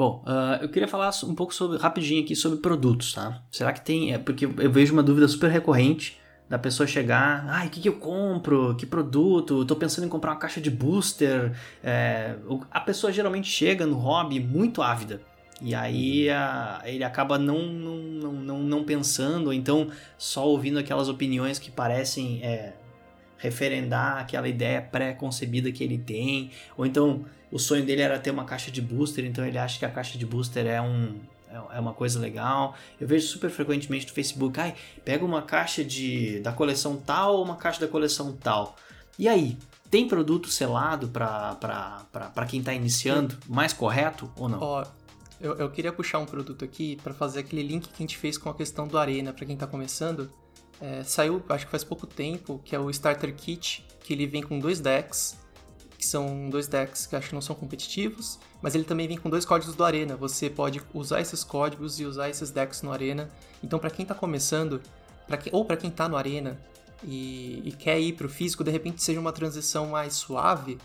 [0.00, 3.42] Bom, uh, eu queria falar um pouco sobre, rapidinho aqui sobre produtos, tá?
[3.50, 4.14] Será que tem.
[4.14, 7.88] É porque eu vejo uma dúvida super recorrente da pessoa chegar, ai, o que, que
[7.90, 8.74] eu compro?
[8.76, 9.60] Que produto?
[9.60, 11.52] Estou pensando em comprar uma caixa de booster.
[11.84, 12.34] É,
[12.70, 15.20] a pessoa geralmente chega no hobby muito ávida.
[15.60, 21.10] E aí a, ele acaba não, não, não, não, pensando, ou então só ouvindo aquelas
[21.10, 22.72] opiniões que parecem é,
[23.40, 26.50] referendar aquela ideia pré-concebida que ele tem.
[26.76, 29.84] Ou então o sonho dele era ter uma caixa de booster, então ele acha que
[29.84, 31.16] a caixa de booster é um,
[31.48, 32.76] é, é uma coisa legal.
[33.00, 34.74] Eu vejo super frequentemente no Facebook, ai,
[35.04, 38.76] pega uma caixa de da coleção tal ou uma caixa da coleção tal.
[39.18, 39.58] E aí,
[39.90, 44.58] tem produto selado para quem está iniciando mais correto ou não?
[44.60, 44.86] Ó,
[45.40, 48.38] eu, eu queria puxar um produto aqui para fazer aquele link que a gente fez
[48.38, 50.30] com a questão do Arena para quem está começando.
[50.80, 54.42] É, saiu, acho que faz pouco tempo, que é o Starter Kit, que ele vem
[54.42, 55.38] com dois decks
[56.00, 59.28] que são dois decks que acho que não são competitivos, mas ele também vem com
[59.28, 60.16] dois códigos do Arena.
[60.16, 63.30] Você pode usar esses códigos e usar esses decks no Arena.
[63.62, 64.80] Então, para quem está começando,
[65.26, 66.58] pra que, ou para quem está no Arena
[67.04, 70.78] e, e quer ir para o físico, de repente seja uma transição mais suave,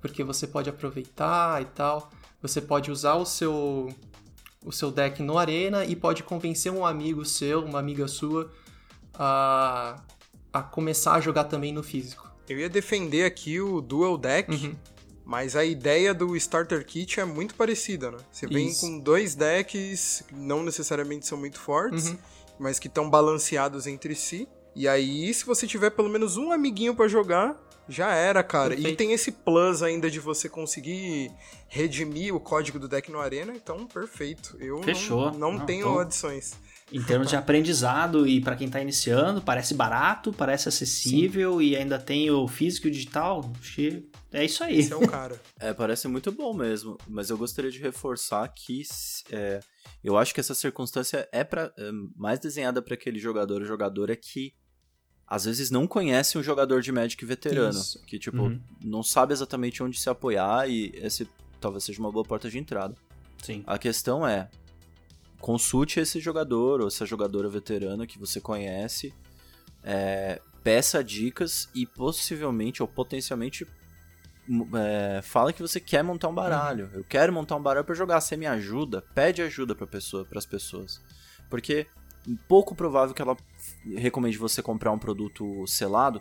[0.00, 2.10] porque você pode aproveitar e tal.
[2.42, 3.94] Você pode usar o seu
[4.66, 8.50] o seu deck no Arena e pode convencer um amigo seu, uma amiga sua,
[9.18, 10.00] a,
[10.52, 12.30] a começar a jogar também no físico.
[12.48, 14.74] Eu ia defender aqui o Dual Deck, uhum.
[15.24, 18.18] mas a ideia do Starter Kit é muito parecida, né?
[18.30, 18.80] Você vem Isso.
[18.80, 22.18] com dois decks que não necessariamente são muito fortes, uhum.
[22.58, 24.48] mas que estão balanceados entre si.
[24.74, 28.70] E aí, se você tiver pelo menos um amiguinho para jogar, já era, cara.
[28.70, 28.94] Perfeito.
[28.94, 31.32] E tem esse plus ainda de você conseguir
[31.68, 34.56] redimir o código do deck no Arena, então perfeito.
[34.60, 35.32] Eu Fechou.
[35.32, 35.98] não, não, não tenho tô...
[35.98, 36.54] adições.
[36.90, 41.64] Em termos de aprendizado e para quem está iniciando, parece barato, parece acessível Sim.
[41.64, 43.52] e ainda tem o físico e o digital.
[44.32, 44.78] É isso aí.
[44.78, 45.38] Esse é o cara.
[45.60, 48.82] é, parece muito bom mesmo, mas eu gostaria de reforçar que
[49.30, 49.60] é,
[50.02, 54.16] eu acho que essa circunstância é, pra, é mais desenhada para aquele jogador ou jogadora
[54.16, 54.54] que
[55.26, 58.02] às vezes não conhece um jogador de Magic veterano, isso.
[58.06, 58.60] que tipo uhum.
[58.82, 61.28] não sabe exatamente onde se apoiar e esse
[61.60, 62.94] talvez seja uma boa porta de entrada.
[63.42, 63.62] Sim.
[63.66, 64.48] A questão é,
[65.40, 69.14] consulte esse jogador ou essa jogadora veterana que você conhece,
[69.82, 73.66] é, peça dicas e possivelmente ou potencialmente
[74.74, 76.86] é, fala que você quer montar um baralho.
[76.86, 76.98] Uhum.
[76.98, 78.20] Eu quero montar um baralho para jogar.
[78.20, 79.02] Você me ajuda?
[79.14, 81.00] Pede ajuda para pessoa, as pessoas,
[81.50, 81.86] porque
[82.26, 83.36] é pouco provável que ela
[83.96, 86.20] recomende você comprar um produto selado,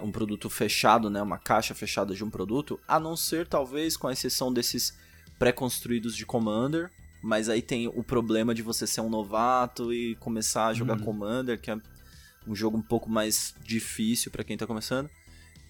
[0.00, 4.06] um produto fechado, né, uma caixa fechada de um produto, a não ser talvez com
[4.06, 4.96] a exceção desses
[5.40, 6.88] pré-construídos de Commander,
[7.22, 11.04] mas aí tem o problema de você ser um novato e começar a jogar uhum.
[11.04, 11.78] Commander, que é
[12.46, 15.08] um jogo um pouco mais difícil para quem tá começando.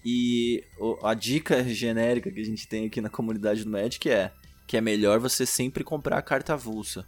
[0.03, 0.63] E
[1.03, 4.33] a dica genérica que a gente tem aqui na comunidade do Magic é
[4.65, 7.05] que é melhor você sempre comprar a carta avulsa.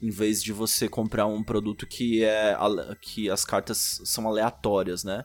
[0.00, 2.56] Em vez de você comprar um produto que é
[3.00, 5.24] que as cartas são aleatórias, né?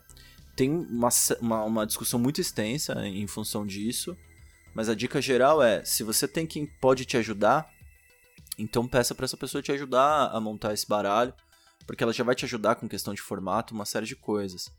[0.56, 1.10] Tem uma,
[1.40, 4.18] uma, uma discussão muito extensa em função disso,
[4.74, 7.70] mas a dica geral é: se você tem quem pode te ajudar,
[8.58, 11.34] então peça para essa pessoa te ajudar a montar esse baralho,
[11.86, 14.72] porque ela já vai te ajudar com questão de formato, uma série de coisas.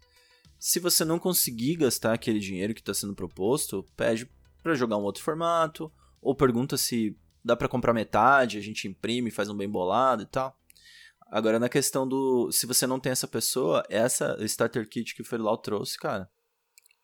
[0.58, 4.30] Se você não conseguir gastar aquele dinheiro que está sendo proposto, pede
[4.62, 9.30] para jogar um outro formato, ou pergunta se dá para comprar metade, a gente imprime,
[9.30, 10.56] faz um bem bolado e tal.
[11.26, 12.50] Agora, na questão do.
[12.52, 16.30] Se você não tem essa pessoa, essa starter kit que o Ferilau trouxe, cara.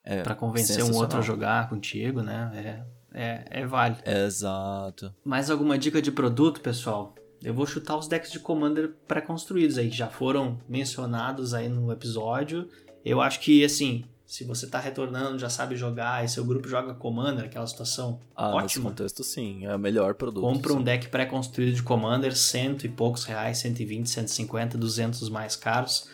[0.03, 2.51] É para convencer um outro a jogar contigo, né?
[2.55, 4.03] É é, é válido.
[4.09, 5.15] Exato.
[5.25, 7.15] Mais alguma dica de produto, pessoal?
[7.43, 11.91] Eu vou chutar os decks de Commander pré-construídos aí, que já foram mencionados aí no
[11.91, 12.69] episódio.
[13.05, 16.95] Eu acho que, assim, se você tá retornando, já sabe jogar, e seu grupo joga
[16.95, 18.63] Commander, aquela situação ah, ótima.
[18.63, 20.43] Nesse contexto, sim, é o melhor produto.
[20.43, 20.79] Compra sim.
[20.79, 26.09] um deck pré-construído de Commander, cento e poucos reais, 120, 150, 200 mais caros,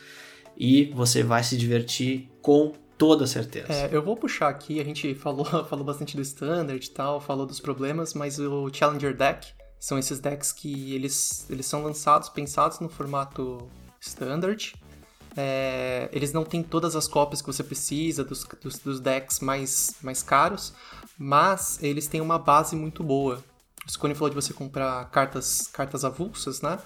[0.57, 3.73] e você vai se divertir com toda certeza.
[3.73, 7.47] É, eu vou puxar aqui, a gente falou, falou bastante do Standard e tal, falou
[7.47, 12.81] dos problemas, mas o Challenger Deck são esses decks que eles, eles são lançados, pensados
[12.81, 13.69] no formato
[14.01, 14.75] Standard,
[15.39, 19.95] É, eles não têm todas as cópias que você precisa dos, dos, dos, decks mais,
[20.03, 20.73] mais caros,
[21.19, 23.45] mas eles têm uma base muito boa.
[23.87, 26.79] O Scone falou de você comprar cartas, cartas avulsas, né?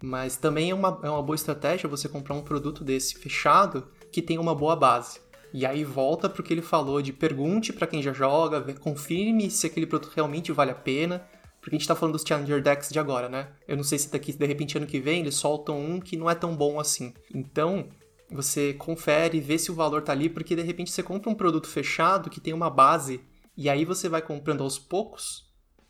[0.00, 4.22] Mas também é uma, é uma boa estratégia você comprar um produto desse fechado que
[4.22, 5.20] tem uma boa base.
[5.52, 9.50] E aí volta para o que ele falou de pergunte para quem já joga, confirme
[9.50, 11.26] se aquele produto realmente vale a pena.
[11.60, 13.48] Porque a gente tá falando dos Challenger Decks de agora, né?
[13.66, 16.30] Eu não sei se daqui, de repente, ano que vem, eles soltam um que não
[16.30, 17.12] é tão bom assim.
[17.34, 17.88] Então,
[18.30, 21.66] você confere, vê se o valor tá ali, porque de repente você compra um produto
[21.66, 23.20] fechado que tem uma base,
[23.56, 25.44] e aí você vai comprando aos poucos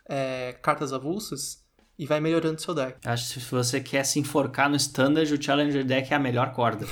[0.09, 1.66] é, cartas avulsas
[1.99, 2.99] e vai melhorando seu deck.
[3.05, 6.53] Acho que se você quer se enforcar no standard, o Challenger Deck é a melhor
[6.53, 6.86] corda.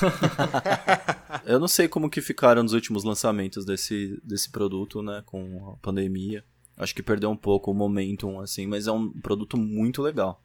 [1.44, 5.76] Eu não sei como que ficaram os últimos lançamentos desse, desse produto, né, com a
[5.82, 6.42] pandemia.
[6.76, 10.42] Acho que perdeu um pouco o momentum, assim, mas é um produto muito legal.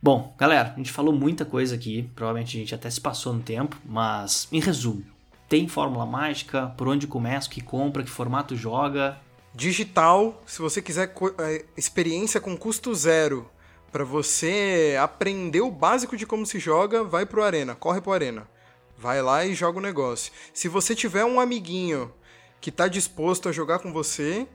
[0.00, 3.42] Bom, galera, a gente falou muita coisa aqui, provavelmente a gente até se passou no
[3.42, 5.04] tempo, mas em resumo,
[5.48, 9.18] tem fórmula mágica, por onde começa, que compra, que formato joga?
[9.58, 13.50] Digital, se você quiser é, experiência com custo zero,
[13.90, 18.48] para você aprender o básico de como se joga, vai pro Arena, corre pro Arena.
[18.96, 20.32] Vai lá e joga o negócio.
[20.54, 22.14] Se você tiver um amiguinho
[22.60, 24.46] que tá disposto a jogar com você,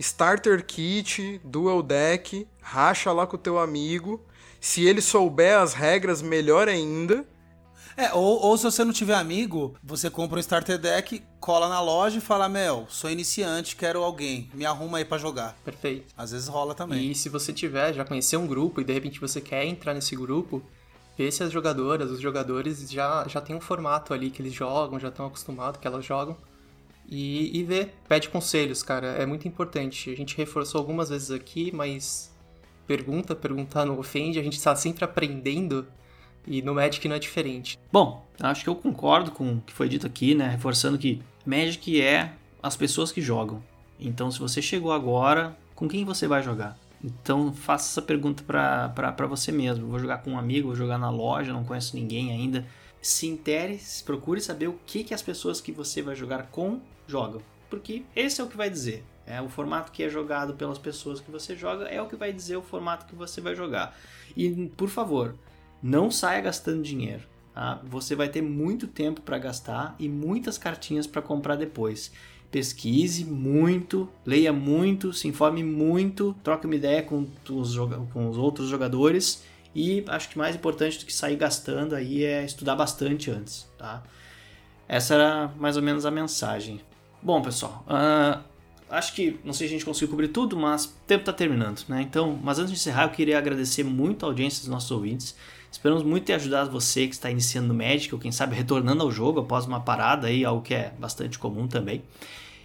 [0.00, 4.20] starter kit, dual deck, racha lá com o teu amigo.
[4.60, 7.24] Se ele souber as regras, melhor ainda.
[8.00, 11.82] É, ou, ou se você não tiver amigo, você compra um starter deck, cola na
[11.82, 15.54] loja e fala: Mel, sou iniciante, quero alguém, me arruma aí para jogar.
[15.62, 16.14] Perfeito.
[16.16, 17.10] Às vezes rola também.
[17.10, 20.16] E se você tiver, já conhecer um grupo e de repente você quer entrar nesse
[20.16, 20.62] grupo,
[21.18, 24.98] vê se as jogadoras, os jogadores já, já tem um formato ali que eles jogam,
[24.98, 26.38] já estão acostumados que elas jogam
[27.06, 27.94] e, e ver.
[28.08, 30.08] Pede conselhos, cara, é muito importante.
[30.08, 32.34] A gente reforçou algumas vezes aqui, mas
[32.86, 35.86] pergunta, perguntar não ofende, a gente está sempre aprendendo
[36.46, 37.78] e no Magic não é diferente.
[37.92, 40.48] Bom, acho que eu concordo com o que foi dito aqui, né?
[40.48, 42.32] Reforçando que Magic é
[42.62, 43.62] as pessoas que jogam.
[43.98, 46.78] Então, se você chegou agora, com quem você vai jogar?
[47.02, 49.86] Então, faça essa pergunta para você mesmo.
[49.86, 52.66] Vou jogar com um amigo, vou jogar na loja, não conheço ninguém ainda.
[53.00, 57.40] Se intere, procure saber o que, que as pessoas que você vai jogar com jogam.
[57.70, 59.04] Porque esse é o que vai dizer.
[59.26, 62.32] É o formato que é jogado pelas pessoas que você joga é o que vai
[62.32, 63.96] dizer o formato que você vai jogar.
[64.36, 65.36] E por favor,
[65.82, 67.22] não saia gastando dinheiro.
[67.54, 67.80] Tá?
[67.84, 72.12] Você vai ter muito tempo para gastar e muitas cartinhas para comprar depois.
[72.50, 77.76] Pesquise muito, leia muito, se informe muito, troque uma ideia com os,
[78.12, 82.44] com os outros jogadores e acho que mais importante do que sair gastando aí é
[82.44, 84.02] estudar bastante antes, tá?
[84.88, 86.80] Essa era mais ou menos a mensagem.
[87.22, 88.42] Bom, pessoal, uh,
[88.88, 91.84] acho que não sei se a gente conseguiu cobrir tudo, mas o tempo está terminando,
[91.88, 92.02] né?
[92.02, 95.36] Então, mas antes de encerrar, eu queria agradecer muito a audiência dos nossos ouvintes.
[95.70, 99.10] Esperamos muito ter ajudado você que está iniciando no Magic, ou quem sabe retornando ao
[99.10, 102.02] jogo após uma parada aí, algo que é bastante comum também.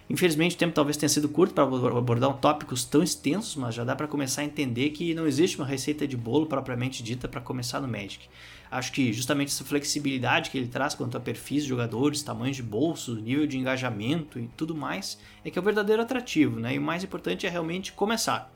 [0.08, 3.96] Infelizmente o tempo talvez tenha sido curto para abordar tópicos tão extensos, mas já dá
[3.96, 7.80] para começar a entender que não existe uma receita de bolo propriamente dita para começar
[7.80, 8.28] no Magic.
[8.70, 12.62] Acho que justamente essa flexibilidade que ele traz quanto a perfis de jogadores, tamanhos de
[12.62, 16.74] bolso, nível de engajamento e tudo mais é que é o verdadeiro atrativo, né?
[16.74, 18.52] E o mais importante é realmente começar.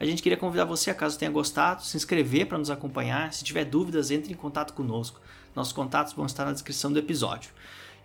[0.00, 3.32] A gente queria convidar você, caso tenha gostado, se inscrever para nos acompanhar.
[3.32, 5.20] Se tiver dúvidas, entre em contato conosco.
[5.56, 7.50] Nossos contatos vão estar na descrição do episódio.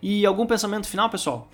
[0.02, 1.48] E algum pensamento final, pessoal?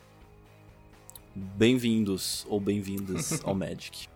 [1.34, 4.08] Bem-vindos ou bem-vindas ao Magic.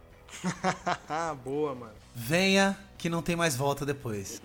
[1.45, 1.93] Boa, mano.
[2.14, 4.41] Venha que não tem mais volta depois.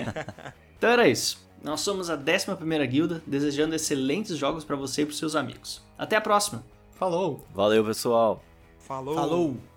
[0.76, 1.46] então era isso.
[1.62, 5.82] Nós somos a 11 Guilda, desejando excelentes jogos para você e para seus amigos.
[5.98, 6.64] Até a próxima.
[6.92, 7.46] Falou.
[7.54, 8.42] Valeu, pessoal.
[8.78, 9.14] Falou.
[9.14, 9.69] Falou.